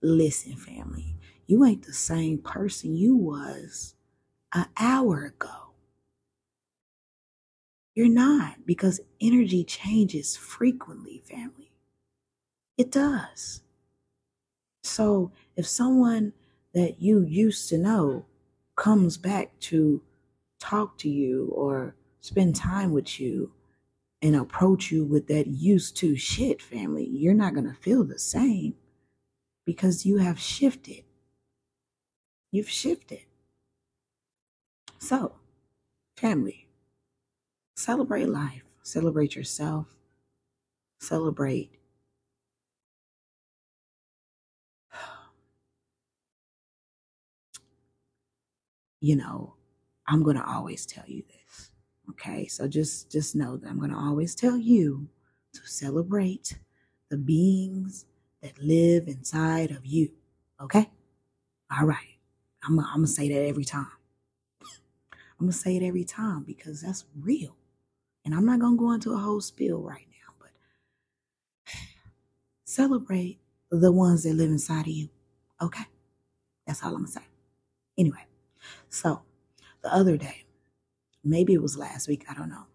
listen, 0.02 0.56
family. 0.56 1.14
You 1.46 1.64
ain't 1.64 1.86
the 1.86 1.92
same 1.92 2.38
person 2.38 2.96
you 2.96 3.14
was 3.16 3.94
an 4.52 4.66
hour 4.76 5.24
ago. 5.26 5.69
You're 8.00 8.08
not 8.08 8.64
because 8.64 9.02
energy 9.20 9.62
changes 9.62 10.34
frequently, 10.34 11.22
family. 11.28 11.70
It 12.78 12.90
does. 12.90 13.60
So 14.82 15.32
if 15.54 15.68
someone 15.68 16.32
that 16.72 17.02
you 17.02 17.20
used 17.20 17.68
to 17.68 17.76
know 17.76 18.24
comes 18.74 19.18
back 19.18 19.50
to 19.68 20.00
talk 20.58 20.96
to 21.00 21.10
you 21.10 21.52
or 21.54 21.94
spend 22.22 22.56
time 22.56 22.92
with 22.92 23.20
you 23.20 23.52
and 24.22 24.34
approach 24.34 24.90
you 24.90 25.04
with 25.04 25.26
that 25.26 25.46
used 25.48 25.94
to 25.98 26.16
shit, 26.16 26.62
family, 26.62 27.06
you're 27.06 27.34
not 27.34 27.52
going 27.52 27.68
to 27.68 27.82
feel 27.82 28.02
the 28.02 28.18
same 28.18 28.76
because 29.66 30.06
you 30.06 30.16
have 30.16 30.40
shifted. 30.40 31.04
You've 32.50 32.70
shifted. 32.70 33.26
So, 34.98 35.34
family, 36.16 36.69
celebrate 37.80 38.28
life, 38.28 38.62
celebrate 38.82 39.34
yourself, 39.36 39.86
celebrate 41.00 41.72
you 49.00 49.16
know, 49.16 49.54
I'm 50.06 50.22
going 50.22 50.36
to 50.36 50.46
always 50.46 50.86
tell 50.86 51.04
you 51.06 51.22
this. 51.28 51.70
Okay? 52.10 52.46
So 52.48 52.68
just 52.68 53.10
just 53.10 53.34
know 53.36 53.56
that 53.56 53.68
I'm 53.68 53.78
going 53.78 53.92
to 53.92 53.96
always 53.98 54.34
tell 54.34 54.58
you 54.58 55.08
to 55.54 55.60
celebrate 55.66 56.58
the 57.10 57.16
beings 57.16 58.04
that 58.42 58.62
live 58.62 59.08
inside 59.08 59.70
of 59.70 59.86
you. 59.86 60.10
Okay? 60.60 60.90
All 61.72 61.86
right. 61.86 62.18
I'm 62.64 62.78
I'm 62.78 62.86
going 62.96 63.06
to 63.06 63.12
say 63.12 63.28
that 63.30 63.46
every 63.46 63.64
time. 63.64 63.86
I'm 65.40 65.46
going 65.46 65.52
to 65.52 65.58
say 65.58 65.76
it 65.76 65.82
every 65.82 66.04
time 66.04 66.44
because 66.44 66.82
that's 66.82 67.06
real. 67.18 67.56
And 68.30 68.38
I'm 68.38 68.46
not 68.46 68.60
going 68.60 68.76
to 68.76 68.78
go 68.78 68.92
into 68.92 69.12
a 69.12 69.16
whole 69.16 69.40
spiel 69.40 69.82
right 69.82 70.06
now, 70.08 70.34
but 70.38 71.74
celebrate 72.64 73.40
the 73.72 73.90
ones 73.90 74.22
that 74.22 74.34
live 74.34 74.50
inside 74.50 74.82
of 74.82 74.86
you. 74.86 75.08
Okay? 75.60 75.82
That's 76.64 76.80
all 76.84 76.90
I'm 76.90 76.98
going 76.98 77.06
to 77.06 77.10
say. 77.10 77.26
Anyway, 77.98 78.24
so 78.88 79.22
the 79.82 79.92
other 79.92 80.16
day, 80.16 80.44
maybe 81.24 81.54
it 81.54 81.60
was 81.60 81.76
last 81.76 82.06
week, 82.06 82.24
I 82.30 82.34
don't 82.34 82.50
know, 82.50 82.66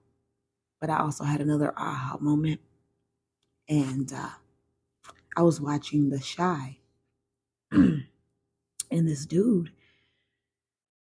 but 0.82 0.90
I 0.90 0.98
also 0.98 1.24
had 1.24 1.40
another 1.40 1.74
aha 1.78 2.18
moment. 2.20 2.60
And 3.70 4.12
uh, 4.12 4.32
I 5.38 5.42
was 5.42 5.62
watching 5.62 6.10
The 6.10 6.20
Chi. 6.20 6.80
and 7.72 8.04
this 8.92 9.26
dude, 9.26 9.72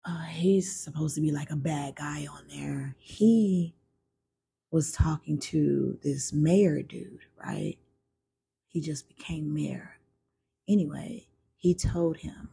uh, 0.05 0.25
he's 0.25 0.79
supposed 0.79 1.14
to 1.14 1.22
be 1.22 1.33
like 1.33 1.51
a 1.51 1.57
bad 1.57 1.96
guy 1.96 2.27
on 2.31 2.49
there. 2.51 2.96
He 2.99 3.72
was 4.70 4.92
talking 4.92 5.38
to 5.38 5.98
this 6.02 6.33
mayor 6.33 6.83
dude, 6.83 7.20
right? 7.44 7.76
He 8.68 8.81
just 8.81 9.09
became 9.09 9.55
mayor. 9.55 9.98
Anyway, 10.68 11.26
he 11.57 11.74
told 11.74 12.18
him 12.18 12.50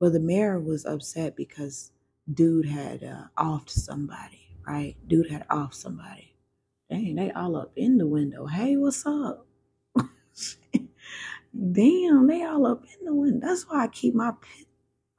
well, 0.00 0.10
the 0.10 0.20
mayor 0.20 0.60
was 0.60 0.84
upset 0.84 1.36
because 1.36 1.92
dude 2.32 2.66
had 2.66 3.02
uh, 3.02 3.24
offed 3.38 3.70
somebody, 3.70 4.56
right? 4.66 4.96
Dude 5.06 5.30
had 5.30 5.46
off 5.50 5.74
somebody. 5.74 6.34
Dang, 6.90 7.14
they 7.16 7.30
all 7.32 7.56
up 7.56 7.72
in 7.76 7.98
the 7.98 8.06
window. 8.06 8.46
Hey, 8.46 8.76
what's 8.76 9.06
up? 9.06 9.46
Damn, 11.72 12.26
they 12.28 12.44
all 12.44 12.66
up 12.66 12.84
in 12.84 13.06
the 13.06 13.14
window. 13.14 13.46
That's 13.46 13.64
why 13.68 13.84
I 13.84 13.88
keep 13.88 14.14
my 14.14 14.32
pit 14.40 14.66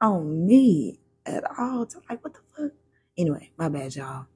on 0.00 0.46
me 0.46 1.00
at 1.26 1.44
all 1.58 1.86
times. 1.86 2.04
Like, 2.10 2.24
what 2.24 2.34
the 2.34 2.40
fuck? 2.56 2.72
Anyway, 3.18 3.50
my 3.58 3.68
bad, 3.68 3.96
y'all. 3.96 4.26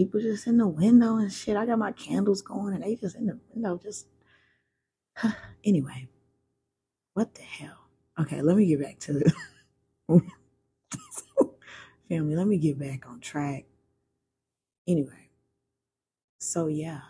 People 0.00 0.20
just 0.22 0.46
in 0.46 0.56
the 0.56 0.66
window 0.66 1.18
and 1.18 1.30
shit. 1.30 1.58
I 1.58 1.66
got 1.66 1.78
my 1.78 1.92
candles 1.92 2.40
going 2.40 2.72
and 2.72 2.82
they 2.82 2.96
just 2.96 3.16
in 3.16 3.26
the 3.26 3.38
window, 3.52 3.78
just. 3.82 4.06
anyway, 5.62 6.08
what 7.12 7.34
the 7.34 7.42
hell? 7.42 7.76
Okay, 8.18 8.40
let 8.40 8.56
me 8.56 8.64
get 8.64 8.80
back 8.80 8.98
to 9.00 9.12
the 9.12 9.34
family. 12.08 12.34
Let 12.34 12.46
me 12.46 12.56
get 12.56 12.78
back 12.78 13.06
on 13.06 13.20
track. 13.20 13.66
Anyway, 14.88 15.28
so 16.38 16.66
yeah, 16.68 17.00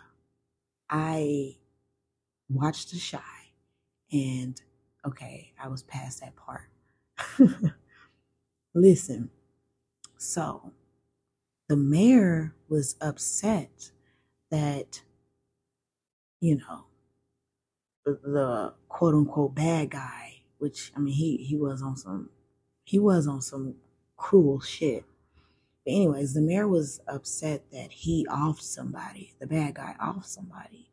I 0.89 1.55
watched 2.49 2.91
the 2.91 2.99
Chi 2.99 3.21
and 4.11 4.61
okay, 5.07 5.53
I 5.57 5.69
was 5.69 5.83
past 5.83 6.19
that 6.19 6.35
part. 6.35 6.67
Listen, 8.73 9.29
so 10.17 10.73
the 11.71 11.77
mayor 11.77 12.53
was 12.67 12.97
upset 12.99 13.91
that, 14.49 15.03
you 16.41 16.57
know, 16.57 16.83
the, 18.03 18.73
quote 18.89 19.15
unquote 19.15 19.55
bad 19.55 19.91
guy, 19.91 20.41
which 20.57 20.91
I 20.97 20.99
mean 20.99 21.13
he 21.13 21.37
he 21.37 21.55
was 21.55 21.81
on 21.81 21.95
some 21.95 22.29
he 22.83 22.99
was 22.99 23.25
on 23.25 23.41
some 23.41 23.75
cruel 24.17 24.59
shit. 24.59 25.05
But 25.85 25.93
anyways, 25.93 26.33
the 26.33 26.41
mayor 26.41 26.67
was 26.67 26.99
upset 27.07 27.71
that 27.71 27.93
he 27.93 28.27
off 28.29 28.59
somebody, 28.59 29.33
the 29.39 29.47
bad 29.47 29.75
guy 29.75 29.95
off 29.97 30.25
somebody, 30.25 30.89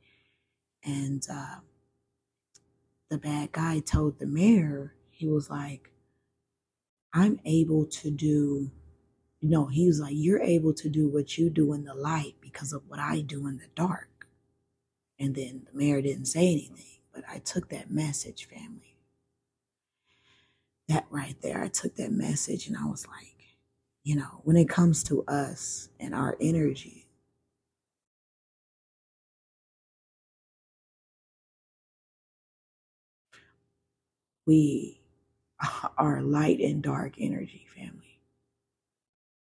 and 0.84 1.26
uh, 1.28 1.56
the 3.10 3.18
bad 3.18 3.50
guy 3.50 3.80
told 3.80 4.20
the 4.20 4.26
mayor 4.26 4.94
he 5.10 5.26
was 5.26 5.50
like, 5.50 5.90
"I'm 7.12 7.40
able 7.44 7.84
to 7.84 8.12
do." 8.12 8.70
No, 9.42 9.66
he 9.66 9.86
was 9.86 10.00
like, 10.00 10.14
You're 10.16 10.42
able 10.42 10.74
to 10.74 10.88
do 10.88 11.08
what 11.08 11.38
you 11.38 11.50
do 11.50 11.72
in 11.74 11.84
the 11.84 11.94
light 11.94 12.36
because 12.40 12.72
of 12.72 12.82
what 12.88 13.00
I 13.00 13.20
do 13.20 13.46
in 13.46 13.58
the 13.58 13.68
dark. 13.74 14.28
And 15.18 15.34
then 15.34 15.62
the 15.70 15.78
mayor 15.78 16.02
didn't 16.02 16.26
say 16.26 16.46
anything, 16.48 17.00
but 17.14 17.24
I 17.30 17.38
took 17.40 17.70
that 17.70 17.90
message, 17.90 18.48
family. 18.48 18.96
That 20.88 21.06
right 21.10 21.36
there, 21.42 21.62
I 21.62 21.68
took 21.68 21.96
that 21.96 22.12
message 22.12 22.68
and 22.68 22.76
I 22.76 22.86
was 22.86 23.06
like, 23.06 23.36
you 24.04 24.16
know, 24.16 24.40
when 24.44 24.56
it 24.56 24.68
comes 24.68 25.04
to 25.04 25.24
us 25.26 25.90
and 26.00 26.14
our 26.14 26.36
energy, 26.40 27.08
we 34.46 35.00
are 35.98 36.22
light 36.22 36.60
and 36.60 36.82
dark 36.82 37.14
energy, 37.20 37.66
family. 37.76 38.07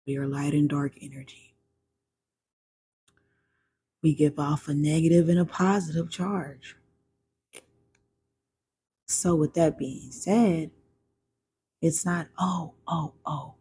We 0.08 0.16
are 0.16 0.26
light 0.26 0.54
and 0.54 0.70
dark 0.70 0.94
energy. 1.02 1.52
We 4.02 4.14
give 4.14 4.38
off 4.38 4.66
a 4.66 4.72
negative 4.72 5.28
and 5.28 5.38
a 5.38 5.44
positive 5.44 6.10
charge. 6.10 6.76
So, 9.06 9.34
with 9.34 9.52
that 9.52 9.76
being 9.76 10.10
said, 10.10 10.70
it's 11.82 12.06
not, 12.06 12.28
oh, 12.38 12.72
oh, 12.86 13.12
oh, 13.26 13.56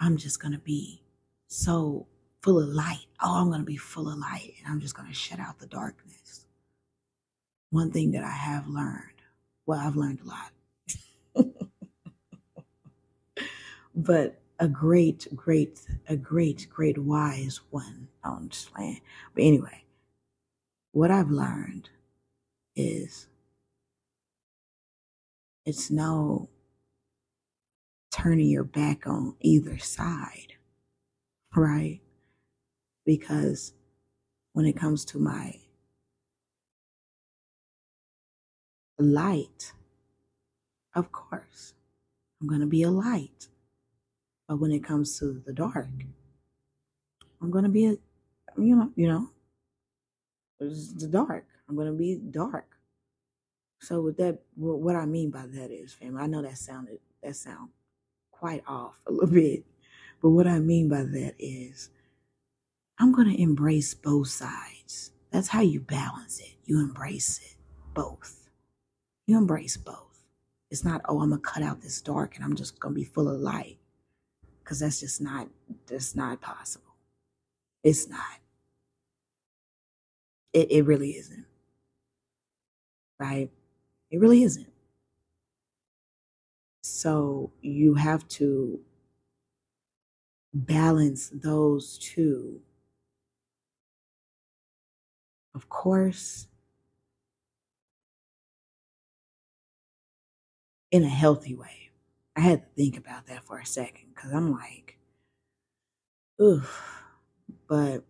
I'm 0.00 0.16
just 0.16 0.40
going 0.40 0.52
to 0.52 0.58
be 0.58 1.02
so 1.46 2.06
full 2.40 2.58
of 2.58 2.70
light. 2.70 3.04
Oh, 3.20 3.42
I'm 3.42 3.48
going 3.48 3.60
to 3.60 3.66
be 3.66 3.76
full 3.76 4.08
of 4.08 4.18
light 4.18 4.54
and 4.58 4.72
I'm 4.72 4.80
just 4.80 4.96
going 4.96 5.08
to 5.08 5.14
shut 5.14 5.40
out 5.40 5.58
the 5.58 5.66
darkness. 5.66 6.46
One 7.68 7.90
thing 7.90 8.12
that 8.12 8.24
I 8.24 8.30
have 8.30 8.66
learned, 8.66 9.20
well, 9.66 9.78
I've 9.78 9.96
learned 9.96 10.20
a 10.22 11.44
lot, 11.44 11.44
but 13.94 14.40
a 14.58 14.68
great, 14.68 15.28
great, 15.34 15.80
a 16.08 16.16
great, 16.16 16.68
great 16.70 16.98
wise 16.98 17.60
one. 17.70 18.08
I'm 18.24 18.48
just 18.48 18.72
playing. 18.74 19.00
But 19.34 19.44
anyway, 19.44 19.84
what 20.92 21.10
I've 21.10 21.30
learned 21.30 21.90
is 22.76 23.28
it's 25.64 25.90
no 25.90 26.48
turning 28.10 28.48
your 28.48 28.64
back 28.64 29.06
on 29.06 29.34
either 29.40 29.78
side, 29.78 30.54
right? 31.54 32.00
Because 33.06 33.72
when 34.54 34.66
it 34.66 34.76
comes 34.76 35.04
to 35.06 35.18
my 35.18 35.54
light, 38.98 39.72
of 40.94 41.12
course, 41.12 41.74
I'm 42.40 42.48
going 42.48 42.60
to 42.60 42.66
be 42.66 42.82
a 42.82 42.90
light. 42.90 43.48
But 44.48 44.60
when 44.60 44.72
it 44.72 44.82
comes 44.82 45.18
to 45.18 45.42
the 45.46 45.52
dark, 45.52 45.88
I'm 47.42 47.50
to 47.64 47.70
be 47.70 47.86
a, 47.86 47.96
you 48.56 48.74
know, 48.74 48.90
you 48.96 49.06
know, 49.06 49.28
it's 50.60 50.94
the 50.94 51.06
dark. 51.06 51.46
I'm 51.68 51.76
to 51.92 51.96
be 51.96 52.16
dark. 52.16 52.66
So 53.80 54.00
with 54.00 54.16
that, 54.16 54.38
what 54.56 54.96
I 54.96 55.06
mean 55.06 55.30
by 55.30 55.46
that 55.46 55.70
is, 55.70 55.92
fam, 55.92 56.16
I 56.16 56.26
know 56.26 56.42
that 56.42 56.58
sounded, 56.58 56.98
that 57.22 57.36
sound 57.36 57.70
quite 58.32 58.64
off 58.66 59.00
a 59.06 59.12
little 59.12 59.28
bit. 59.34 59.64
But 60.20 60.30
what 60.30 60.46
I 60.46 60.58
mean 60.58 60.88
by 60.88 61.02
that 61.02 61.34
is 61.38 61.90
I'm 62.98 63.12
to 63.32 63.40
embrace 63.40 63.94
both 63.94 64.28
sides. 64.28 65.12
That's 65.30 65.48
how 65.48 65.60
you 65.60 65.80
balance 65.80 66.40
it. 66.40 66.56
You 66.64 66.80
embrace 66.80 67.40
it, 67.44 67.56
both. 67.94 68.48
You 69.26 69.38
embrace 69.38 69.76
both. 69.76 70.24
It's 70.70 70.84
not, 70.84 71.02
oh, 71.08 71.20
I'm 71.20 71.30
to 71.30 71.38
cut 71.38 71.62
out 71.62 71.82
this 71.82 72.00
dark 72.00 72.36
and 72.36 72.44
I'm 72.44 72.56
just 72.56 72.80
to 72.94 73.00
be 73.00 73.04
full 73.04 73.28
of 73.28 73.40
light. 73.40 73.77
Because 74.68 74.80
that's 74.80 75.00
just 75.00 75.22
not, 75.22 75.48
that's 75.86 76.14
not 76.14 76.42
possible. 76.42 76.94
It's 77.82 78.06
not. 78.06 78.20
It, 80.52 80.70
it 80.70 80.82
really 80.84 81.12
isn't. 81.12 81.46
Right? 83.18 83.50
It 84.10 84.20
really 84.20 84.42
isn't. 84.42 84.70
So 86.82 87.50
you 87.62 87.94
have 87.94 88.28
to 88.28 88.78
balance 90.52 91.30
those 91.32 91.96
two. 91.96 92.60
Of 95.54 95.70
course, 95.70 96.46
in 100.90 101.04
a 101.04 101.08
healthy 101.08 101.54
way. 101.54 101.87
I 102.38 102.42
had 102.42 102.62
to 102.62 102.68
think 102.76 102.96
about 102.96 103.26
that 103.26 103.44
for 103.44 103.58
a 103.58 103.66
second 103.66 104.14
because 104.14 104.32
I'm 104.32 104.52
like, 104.52 104.96
oof. 106.40 107.02
But 107.68 108.04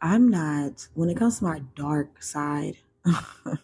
I'm 0.00 0.28
not, 0.28 0.86
when 0.94 1.10
it 1.10 1.16
comes 1.16 1.38
to 1.38 1.44
my 1.44 1.62
dark 1.74 2.22
side, 2.22 2.76
I 3.06 3.56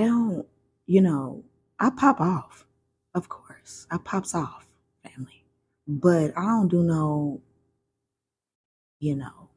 don't 0.00 0.46
you 0.86 1.00
know, 1.00 1.44
I 1.80 1.90
pop 1.90 2.20
off, 2.20 2.66
of 3.14 3.28
course. 3.30 3.86
I 3.90 3.98
pops 3.98 4.34
off, 4.34 4.66
family. 5.02 5.44
But 5.88 6.36
I 6.36 6.42
don't 6.42 6.68
do 6.68 6.82
no, 6.82 7.40
you 9.00 9.16
know, 9.16 9.48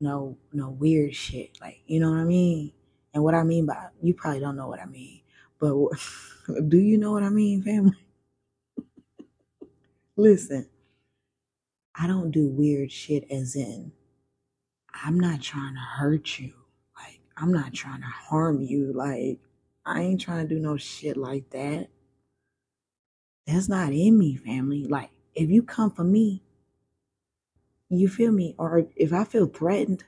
no 0.00 0.38
no 0.52 0.70
weird 0.70 1.14
shit. 1.14 1.58
Like, 1.60 1.80
you 1.86 2.00
know 2.00 2.10
what 2.10 2.18
I 2.20 2.24
mean? 2.24 2.72
And 3.16 3.24
what 3.24 3.34
I 3.34 3.44
mean 3.44 3.64
by 3.64 3.88
you 4.02 4.12
probably 4.12 4.40
don't 4.40 4.56
know 4.56 4.68
what 4.68 4.78
I 4.78 4.84
mean. 4.84 5.22
But 5.58 5.74
do 6.68 6.76
you 6.76 6.98
know 6.98 7.12
what 7.12 7.22
I 7.22 7.30
mean, 7.30 7.62
family? 7.62 7.96
Listen, 10.16 10.68
I 11.94 12.06
don't 12.06 12.30
do 12.30 12.46
weird 12.46 12.92
shit 12.92 13.24
as 13.30 13.56
in 13.56 13.92
I'm 14.92 15.18
not 15.18 15.40
trying 15.40 15.72
to 15.72 15.80
hurt 15.80 16.38
you. 16.38 16.52
Like 16.94 17.22
I'm 17.38 17.54
not 17.54 17.72
trying 17.72 18.02
to 18.02 18.06
harm 18.06 18.60
you. 18.60 18.92
Like, 18.92 19.38
I 19.86 20.02
ain't 20.02 20.20
trying 20.20 20.46
to 20.46 20.54
do 20.54 20.60
no 20.60 20.76
shit 20.76 21.16
like 21.16 21.48
that. 21.52 21.88
That's 23.46 23.70
not 23.70 23.94
in 23.94 24.18
me, 24.18 24.36
family. 24.36 24.84
Like, 24.84 25.08
if 25.34 25.48
you 25.48 25.62
come 25.62 25.90
for 25.90 26.04
me, 26.04 26.42
you 27.88 28.08
feel 28.08 28.32
me? 28.32 28.54
Or 28.58 28.88
if 28.94 29.14
I 29.14 29.24
feel 29.24 29.46
threatened, 29.46 30.04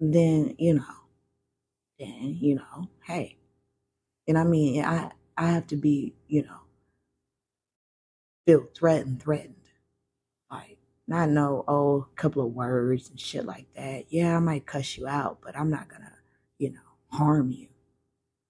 then, 0.00 0.56
you 0.58 0.74
know, 0.74 1.01
then, 2.02 2.38
you 2.40 2.56
know, 2.56 2.88
hey. 3.06 3.38
And 4.28 4.38
I 4.38 4.44
mean, 4.44 4.84
I, 4.84 5.12
I 5.36 5.50
have 5.50 5.66
to 5.68 5.76
be, 5.76 6.14
you 6.28 6.42
know, 6.44 6.60
feel 8.46 8.66
threatened, 8.76 9.22
threatened. 9.22 9.56
Like, 10.50 10.78
not 11.08 11.30
know, 11.30 11.64
oh, 11.68 12.08
a 12.12 12.16
couple 12.16 12.46
of 12.46 12.54
words 12.54 13.10
and 13.10 13.20
shit 13.20 13.44
like 13.46 13.66
that. 13.76 14.06
Yeah, 14.10 14.36
I 14.36 14.40
might 14.40 14.66
cuss 14.66 14.98
you 14.98 15.06
out, 15.08 15.38
but 15.42 15.58
I'm 15.58 15.70
not 15.70 15.88
gonna 15.88 16.12
you 16.58 16.70
know, 16.70 16.80
harm 17.18 17.50
you. 17.50 17.68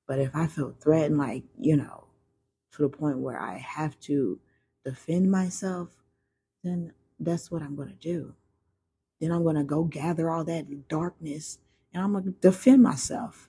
But 0.07 0.19
if 0.19 0.37
I 0.37 0.47
feel 0.47 0.77
threatened, 0.79 1.19
like, 1.19 1.45
you 1.59 1.77
know, 1.77 2.09
to 2.73 2.83
the 2.83 2.91
point 2.91 3.19
where 3.19 3.41
I 3.41 3.57
have 3.57 3.99
to 4.01 4.39
defend 4.85 5.31
myself, 5.31 5.89
then 6.65 6.93
that's 7.19 7.51
what 7.51 7.63
I'm 7.63 7.77
to 7.89 7.95
do. 7.95 8.35
Then 9.21 9.33
I'm 9.33 9.45
to 9.57 9.65
go 9.65 9.85
gather 9.85 10.31
all 10.31 10.45
that 10.45 10.89
darkness 10.89 11.59
and 11.95 12.03
I'm 12.05 12.13
to 12.25 12.31
defend 12.33 12.83
myself 12.83 13.49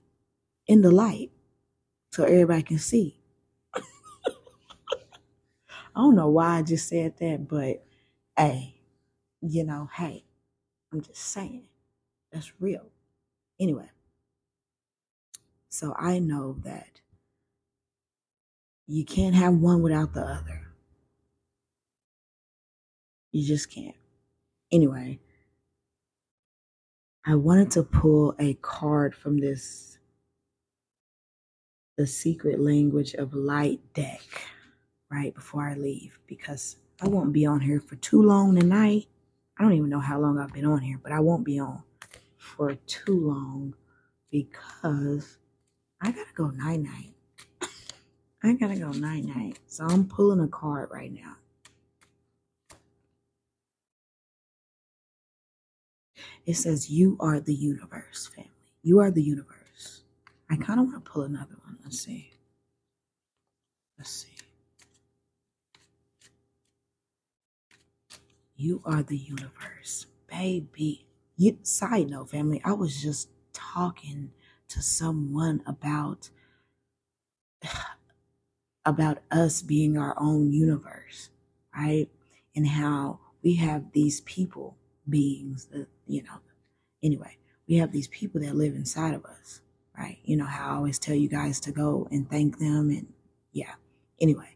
in 0.68 0.82
the 0.82 0.92
light 0.92 1.32
so 2.12 2.24
everybody 2.26 2.64
can 2.64 2.80
see. 2.80 3.20
I 5.96 6.02
don't 6.02 6.16
know 6.16 6.30
why 6.30 6.60
I 6.60 6.62
just 6.64 6.90
said 6.90 7.18
that, 7.20 7.48
but 7.48 7.86
hey, 8.38 8.76
you 9.42 9.66
know, 9.66 9.90
hey, 9.96 10.26
I'm 10.94 11.02
just 11.02 11.18
saying 11.22 11.66
that's 12.32 12.54
real. 12.60 12.88
Anyway, 13.60 13.90
so 15.70 15.96
I 16.00 16.20
know 16.20 16.58
that 16.66 17.02
you 18.88 19.06
can't 19.06 19.36
have 19.36 19.56
one 19.56 19.82
without 19.84 20.14
the 20.14 20.22
other. 20.22 20.62
You 23.32 23.48
just 23.48 23.72
can't. 23.72 23.96
Anyway, 24.72 25.20
I 27.26 27.36
wanted 27.36 27.72
to 27.72 27.84
pull 27.84 28.36
a 28.38 28.56
card 28.56 29.16
from 29.16 29.40
this 29.40 29.98
the 31.96 32.06
secret 32.06 32.60
language 32.60 33.14
of 33.14 33.34
light 33.34 33.80
deck 33.94 34.24
right 35.10 35.34
before 35.34 35.62
I 35.70 35.76
leave 35.76 36.20
because 36.28 36.76
I 37.02 37.08
won't 37.08 37.32
be 37.32 37.46
on 37.46 37.62
here 37.62 37.80
for 37.80 37.96
too 37.98 38.22
long 38.22 38.60
tonight. 38.60 39.08
I 39.58 39.64
don't 39.64 39.72
even 39.72 39.90
know 39.90 40.02
how 40.02 40.20
long 40.20 40.38
I've 40.38 40.52
been 40.52 40.66
on 40.66 40.82
here, 40.82 41.00
but 41.02 41.14
I 41.14 41.22
won't 41.22 41.46
be 41.46 41.60
on 41.60 41.84
for 42.36 42.76
too 42.88 43.28
long 43.28 43.74
because 44.30 45.38
I 46.02 46.12
gotta 46.12 46.34
go 46.36 46.50
night 46.50 46.82
night. 46.82 47.14
I 48.44 48.52
gotta 48.54 48.76
go 48.76 48.92
night 48.92 49.24
night. 49.24 49.60
So 49.68 49.86
I'm 49.86 50.10
pulling 50.10 50.42
a 50.42 50.48
card 50.50 50.90
right 50.92 51.14
now. 51.14 51.38
It 56.46 56.56
says, 56.56 56.90
You 56.90 57.18
are 57.20 57.40
the 57.40 57.54
universe, 57.54 58.30
family. 58.36 58.50
You 58.82 59.00
are 59.00 59.12
the 59.12 59.24
universe. 59.24 60.04
I 60.50 60.58
kind 60.58 60.80
of 60.80 60.88
want 60.88 61.04
to 61.04 61.12
pull 61.12 61.24
another 61.24 61.56
one. 61.64 61.78
Let's 61.84 62.00
see. 62.00 62.32
Let's 63.98 64.10
see. 64.10 64.30
You 68.56 68.82
are 68.86 69.04
the 69.04 69.18
universe, 69.18 70.06
baby. 70.28 71.06
You, 71.38 71.58
side 71.64 72.10
note, 72.10 72.30
family, 72.30 72.62
I 72.64 72.74
was 72.74 73.02
just 73.02 73.30
talking 73.54 74.32
to 74.70 74.82
someone 74.82 75.62
about 75.66 76.30
about 78.86 79.20
us 79.32 79.62
being 79.62 79.98
our 79.98 80.16
own 80.20 80.52
universe, 80.52 81.30
right? 81.76 82.08
And 82.56 82.68
how 82.68 83.20
we 83.44 83.56
have 83.56 83.92
these 83.94 84.22
people, 84.22 84.78
beings 85.10 85.66
that, 85.72 85.88
you 86.08 86.24
know, 86.24 86.40
anyway, 87.02 87.38
we 87.68 87.78
have 87.78 87.92
these 87.92 88.08
people 88.08 88.42
that 88.42 88.56
live 88.56 88.76
inside 88.76 89.14
of 89.14 89.26
us, 89.26 89.62
right? 89.98 90.20
You 90.24 90.38
know 90.38 90.46
how 90.46 90.72
I 90.72 90.76
always 90.76 91.00
tell 91.00 91.16
you 91.16 91.30
guys 91.30 91.60
to 91.62 91.72
go 91.72 92.08
and 92.12 92.30
thank 92.30 92.60
them 92.60 92.90
and 92.90 93.08
yeah. 93.52 93.76
Anyway, 94.20 94.56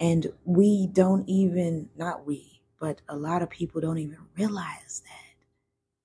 and 0.00 0.32
we 0.44 0.86
don't 0.86 1.28
even, 1.28 1.90
not 1.96 2.26
we, 2.26 2.62
but 2.80 3.00
a 3.08 3.16
lot 3.16 3.42
of 3.42 3.50
people 3.50 3.80
don't 3.80 3.98
even 3.98 4.18
realize 4.36 5.02
that. 5.04 5.46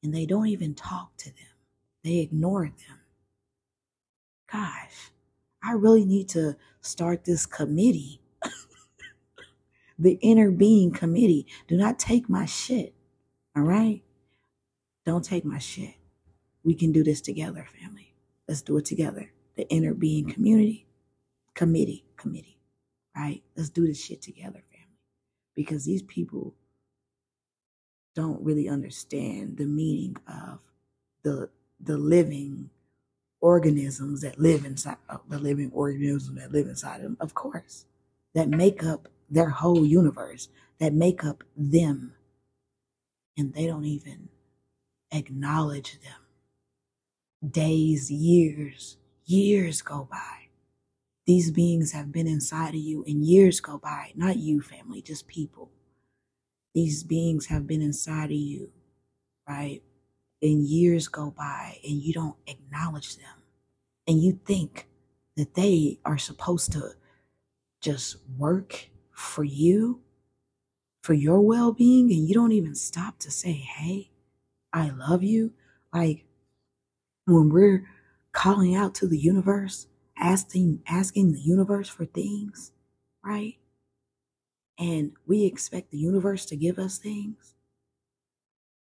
And 0.04 0.14
they 0.14 0.26
don't 0.26 0.48
even 0.48 0.74
talk 0.74 1.16
to 1.18 1.30
them, 1.30 1.56
they 2.04 2.20
ignore 2.20 2.66
them. 2.66 3.00
Gosh, 4.52 5.12
I 5.64 5.72
really 5.72 6.06
need 6.06 6.30
to 6.30 6.56
start 6.82 7.26
this 7.26 7.46
committee. 7.46 8.22
the 10.00 10.20
inner 10.22 10.52
being 10.52 10.92
committee. 10.92 11.48
Do 11.68 11.78
not 11.78 11.98
take 11.98 12.30
my 12.30 12.46
shit. 12.46 12.94
All 13.56 13.64
right? 13.64 14.02
Don't 15.06 15.24
take 15.24 15.46
my 15.46 15.60
shit. 15.60 15.96
We 16.64 16.74
can 16.74 16.92
do 16.92 17.04
this 17.04 17.22
together, 17.22 17.68
family. 17.82 18.14
Let's 18.48 18.62
do 18.62 18.78
it 18.78 18.86
together. 18.86 19.32
The 19.56 19.68
inner 19.70 19.94
being 19.94 20.30
community, 20.32 20.88
committee, 21.54 22.06
committee, 22.18 22.58
right? 23.16 23.44
Let's 23.56 23.70
do 23.70 23.86
this 23.86 24.04
shit 24.04 24.22
together, 24.22 24.64
family. 24.72 25.00
Because 25.56 25.86
these 25.86 26.02
people 26.02 26.56
don't 28.16 28.42
really 28.42 28.70
understand 28.70 29.58
the 29.58 29.66
meaning 29.66 30.16
of 30.28 30.60
the 31.24 31.50
the 31.80 31.98
living 31.98 32.70
organisms 33.42 34.22
that 34.22 34.40
live 34.40 34.66
inside 34.66 34.98
uh, 35.10 35.18
the 35.28 35.40
living 35.40 35.72
organisms 35.74 36.40
that 36.40 36.52
live 36.52 36.68
inside 36.68 37.02
them, 37.02 37.18
of 37.20 37.34
course, 37.34 37.86
that 38.34 38.50
make 38.50 38.84
up 38.84 39.10
their 39.30 39.50
whole 39.50 39.86
universe, 39.86 40.50
that 40.80 40.94
make 40.94 41.24
up 41.24 41.44
them. 41.58 42.14
And 43.38 43.54
they 43.54 43.66
don't 43.68 43.86
even 43.86 44.30
acknowledge 45.12 46.00
them. 46.02 47.52
Days, 47.52 48.12
years, 48.12 48.98
years 49.26 49.82
go 49.82 50.08
by. 50.10 50.50
These 51.26 51.52
beings 51.52 51.94
have 51.94 52.12
been 52.12 52.28
inside 52.28 52.70
of 52.70 52.82
you, 52.82 53.04
and 53.08 53.24
years 53.24 53.60
go 53.60 53.78
by. 53.78 54.12
Not 54.16 54.38
you, 54.38 54.62
family, 54.62 55.02
just 55.02 55.28
people. 55.28 55.72
These 56.74 57.04
beings 57.04 57.48
have 57.48 57.66
been 57.66 57.82
inside 57.82 58.26
of 58.26 58.32
you, 58.38 58.72
right? 59.48 59.82
And 60.42 60.64
years 60.64 61.08
go 61.08 61.32
by, 61.32 61.80
and 61.84 61.94
you 61.94 62.14
don't 62.14 62.36
acknowledge 62.48 63.16
them. 63.18 63.44
And 64.08 64.22
you 64.22 64.40
think 64.46 64.88
that 65.38 65.56
they 65.56 66.00
are 66.06 66.18
supposed 66.18 66.74
to 66.74 66.92
just 67.82 68.18
work 68.38 68.90
for 69.12 69.44
you, 69.44 70.02
for 71.04 71.14
your 71.14 71.42
well 71.42 71.74
being, 71.74 72.12
and 72.14 72.28
you 72.28 72.34
don't 72.34 72.54
even 72.54 72.76
stop 72.76 73.20
to 73.20 73.32
say, 73.32 73.54
hey, 73.54 74.12
I 74.74 74.90
love 74.90 75.24
you. 75.24 75.54
Like 75.94 76.26
when 77.26 77.50
we're 77.50 77.86
calling 78.34 78.76
out 78.76 78.96
to 78.96 79.08
the 79.08 79.20
universe, 79.20 79.88
asking 80.18 80.82
asking 80.88 81.34
the 81.34 81.42
universe 81.42 81.90
for 81.90 82.06
things, 82.06 82.72
right? 83.24 83.56
And 84.80 85.14
we 85.28 85.46
expect 85.46 85.92
the 85.92 86.00
universe 86.00 86.46
to 86.48 86.56
give 86.56 86.80
us 86.80 86.98
things, 87.00 87.56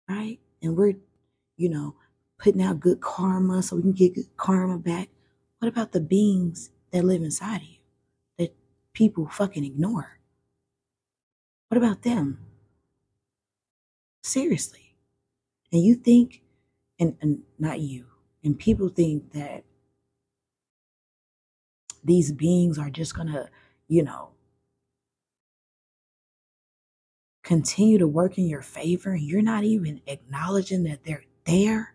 right? 0.09 0.39
And 0.63 0.77
we're, 0.77 0.95
you 1.57 1.71
know, 1.71 1.97
putting 2.39 2.63
out 2.63 2.81
good 2.81 3.01
karma 3.01 3.63
so 3.63 3.77
we 3.77 3.83
can 3.83 3.93
get 3.93 4.15
good 4.15 4.37
karma 4.37 4.79
back. 4.79 5.09
What 5.59 5.69
about 5.69 5.93
the 5.93 6.01
beings 6.01 6.71
that 6.93 7.05
live 7.05 7.23
inside 7.23 7.63
of 7.63 7.69
you 7.69 7.79
that 8.39 8.57
people 8.95 9.29
fucking 9.29 9.65
ignore? 9.65 10.20
What 11.71 11.79
about 11.79 12.03
them? 12.03 12.41
Seriously. 14.25 14.97
And 15.73 15.81
you 15.85 15.95
think, 15.95 16.43
and, 16.99 17.17
and 17.21 17.43
not 17.61 17.79
you, 17.79 18.07
and 18.43 18.59
people 18.59 18.89
think 18.89 19.33
that 19.35 19.63
these 22.03 22.33
beings 22.33 22.77
are 22.77 22.91
just 22.91 23.15
gonna, 23.15 23.51
you 23.87 24.03
know, 24.03 24.31
continue 27.45 27.99
to 27.99 28.09
work 28.09 28.37
in 28.37 28.49
your 28.49 28.63
favor 28.63 29.13
and 29.13 29.23
you're 29.23 29.41
not 29.41 29.63
even 29.63 30.01
acknowledging 30.09 30.83
that 30.85 31.05
they're 31.05 31.25
there? 31.45 31.95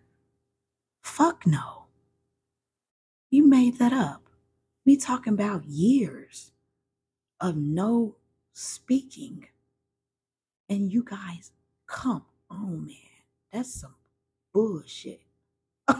Fuck 1.02 1.46
no. 1.46 1.84
You 3.30 3.46
made 3.46 3.78
that 3.78 3.92
up. 3.92 4.22
We 4.86 4.96
talking 4.96 5.34
about 5.34 5.66
years 5.66 6.52
of 7.40 7.56
no 7.56 8.16
speaking. 8.54 9.48
And 10.68 10.92
you 10.92 11.04
guys, 11.04 11.52
come 11.86 12.24
on, 12.50 12.86
man. 12.86 12.96
That's 13.52 13.74
some 13.74 13.94
bullshit. 14.52 15.22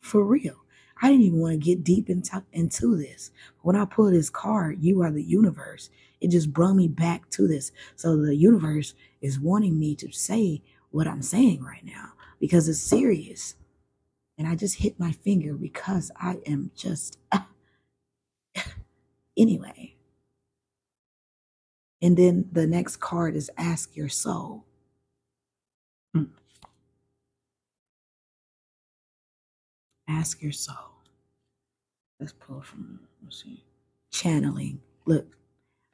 For 0.00 0.24
real. 0.24 0.56
I 1.02 1.10
didn't 1.10 1.26
even 1.26 1.40
want 1.40 1.54
to 1.54 1.58
get 1.58 1.84
deep 1.84 2.10
into, 2.10 2.44
into 2.52 2.96
this. 2.96 3.30
When 3.62 3.76
I 3.76 3.84
pull 3.86 4.10
this 4.10 4.30
card, 4.30 4.78
you 4.82 5.02
are 5.02 5.12
the 5.12 5.22
universe, 5.22 5.90
it 6.20 6.30
just 6.30 6.52
brought 6.52 6.74
me 6.74 6.88
back 6.88 7.30
to 7.30 7.48
this. 7.48 7.72
So 7.96 8.16
the 8.16 8.36
universe 8.36 8.94
is 9.20 9.40
wanting 9.40 9.78
me 9.78 9.94
to 9.96 10.12
say 10.12 10.62
what 10.90 11.06
I'm 11.08 11.22
saying 11.22 11.62
right 11.62 11.84
now 11.84 12.12
because 12.40 12.68
it's 12.68 12.80
serious. 12.80 13.56
And 14.38 14.48
I 14.48 14.56
just 14.56 14.76
hit 14.76 15.00
my 15.00 15.12
finger 15.12 15.54
because 15.54 16.10
I 16.16 16.38
am 16.46 16.70
just. 16.76 17.18
Anyway. 19.38 19.97
And 22.00 22.16
then 22.16 22.48
the 22.52 22.66
next 22.66 22.96
card 22.96 23.34
is 23.36 23.50
Ask 23.56 23.96
Your 23.96 24.08
Soul. 24.08 24.64
Hmm. 26.14 26.24
Ask 30.08 30.42
your 30.42 30.52
soul. 30.52 30.74
Let's 32.18 32.32
pull 32.32 32.62
from, 32.62 33.00
let's 33.22 33.42
see. 33.42 33.62
Channeling. 34.10 34.80
Look, 35.04 35.36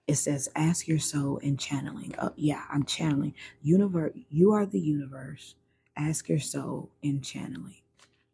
it 0.07 0.17
says 0.17 0.49
ask 0.55 0.87
your 0.87 0.99
soul 0.99 1.41
and 1.43 1.59
channeling. 1.59 2.15
Oh, 2.21 2.33
yeah, 2.37 2.65
I'm 2.71 2.85
channeling. 2.85 3.35
Universe, 3.63 4.13
you 4.31 4.53
are 4.53 4.67
the 4.67 4.81
universe. 4.81 5.55
Ask 5.97 6.29
your 6.29 6.39
soul 6.39 6.91
in 7.03 7.21
channeling. 7.23 7.83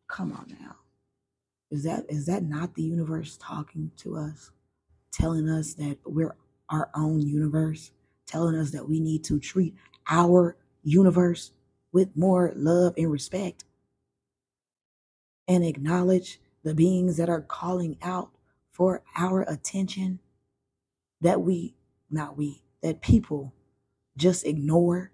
Come 0.09 0.33
on 0.33 0.57
now. 0.61 0.77
Is 1.71 1.85
that 1.85 2.05
is 2.09 2.27
that 2.27 2.43
not 2.43 2.75
the 2.75 2.83
universe 2.83 3.39
talking 3.41 3.93
to 3.99 4.17
us? 4.17 4.51
Telling 5.13 5.49
us 5.49 5.75
that 5.75 5.99
we're 6.05 6.35
our 6.71 6.91
own 6.95 7.23
universe, 7.23 7.93
telling 8.27 8.57
us 8.57 8.71
that 8.73 8.89
we 8.89 9.01
need 9.01 9.25
to 9.25 9.39
treat 9.41 9.75
our 10.09 10.57
universe 10.83 11.53
with 11.93 12.17
more 12.17 12.53
love 12.57 12.95
and 12.97 13.11
respect 13.11 13.65
and 15.49 15.65
acknowledge 15.65 16.41
the 16.65 16.75
beings 16.75 17.17
that 17.17 17.29
are 17.29 17.41
calling 17.41 17.99
out 18.03 18.31
for 18.73 19.03
our 19.17 19.43
attention 19.43 20.21
that 21.21 21.41
we, 21.43 21.75
not 22.11 22.37
we, 22.37 22.63
that 22.83 23.03
people 23.03 23.53
just 24.17 24.47
ignore. 24.47 25.13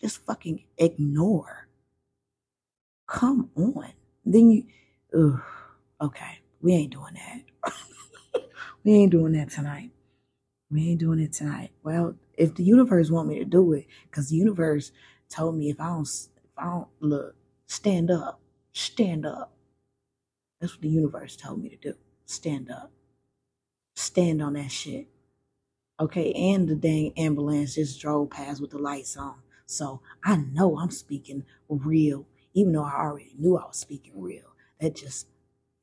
Just 0.00 0.24
fucking 0.26 0.64
ignore. 0.78 1.68
Come 3.06 3.50
on. 3.56 3.92
Then 4.24 4.50
you, 4.50 4.64
ugh, 5.16 5.40
okay, 6.00 6.40
we 6.62 6.72
ain't 6.72 6.92
doing 6.92 7.14
that. 7.14 7.72
we 8.84 8.92
ain't 8.94 9.12
doing 9.12 9.32
that 9.32 9.50
tonight. 9.50 9.90
We 10.70 10.90
ain't 10.90 11.00
doing 11.00 11.20
it 11.20 11.32
tonight. 11.32 11.70
Well, 11.84 12.16
if 12.36 12.54
the 12.56 12.64
universe 12.64 13.10
want 13.10 13.28
me 13.28 13.38
to 13.40 13.44
do 13.44 13.72
it, 13.74 13.86
because 14.10 14.30
the 14.30 14.36
universe 14.36 14.92
told 15.30 15.56
me 15.56 15.70
if 15.70 15.80
I 15.80 15.88
don't, 15.88 16.02
if 16.08 16.52
I 16.58 16.64
don't 16.66 16.88
look, 17.00 17.36
stand 17.66 18.10
up, 18.10 18.40
stand 18.72 19.26
up. 19.26 19.54
That's 20.60 20.74
what 20.74 20.82
the 20.82 20.88
universe 20.90 21.36
told 21.36 21.62
me 21.62 21.70
to 21.70 21.76
do. 21.76 21.94
Stand 22.26 22.70
up. 22.70 22.92
Stand 23.96 24.42
on 24.42 24.54
that 24.54 24.72
shit. 24.72 25.08
Okay, 26.00 26.32
and 26.34 26.68
the 26.68 26.76
dang 26.76 27.12
ambulance 27.18 27.76
just 27.76 28.00
drove 28.00 28.30
past 28.30 28.60
with 28.60 28.70
the 28.72 28.78
lights 28.78 29.16
on. 29.16 29.36
So 29.66 30.02
I 30.24 30.36
know 30.36 30.78
I'm 30.78 30.90
speaking 30.90 31.44
real 31.68 32.26
even 32.54 32.72
though 32.72 32.84
I 32.84 32.96
already 33.00 33.34
knew 33.38 33.56
I 33.58 33.66
was 33.66 33.78
speaking 33.78 34.14
real. 34.16 34.54
That 34.80 34.96
just 34.96 35.28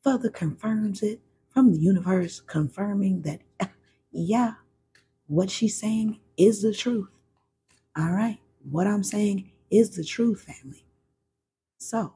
further 0.03 0.29
confirms 0.29 1.03
it 1.03 1.21
from 1.49 1.71
the 1.73 1.79
universe, 1.79 2.41
confirming 2.41 3.23
that, 3.23 3.41
yeah, 4.11 4.53
what 5.27 5.49
she's 5.51 5.79
saying 5.79 6.19
is 6.37 6.61
the 6.61 6.73
truth. 6.73 7.09
All 7.97 8.11
right. 8.11 8.39
What 8.69 8.87
I'm 8.87 9.03
saying 9.03 9.51
is 9.69 9.91
the 9.91 10.03
truth, 10.03 10.41
family. 10.41 10.85
So, 11.79 12.13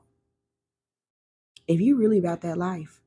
if 1.68 1.80
you 1.80 1.98
really 1.98 2.20
about 2.20 2.42
that 2.42 2.58
life 2.58 3.02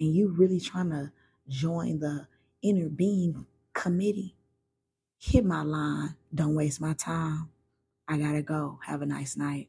and 0.00 0.14
you 0.14 0.28
really 0.28 0.60
trying 0.60 0.90
to 0.90 1.12
join 1.48 2.00
the 2.00 2.26
inner 2.62 2.88
being 2.88 3.46
committee, 3.74 4.36
hit 5.18 5.44
my 5.44 5.62
line. 5.62 6.16
Don't 6.34 6.54
waste 6.54 6.80
my 6.80 6.94
time. 6.94 7.50
I 8.08 8.18
gotta 8.18 8.42
go. 8.42 8.78
Have 8.86 9.02
a 9.02 9.06
nice 9.06 9.36
night. 9.36 9.68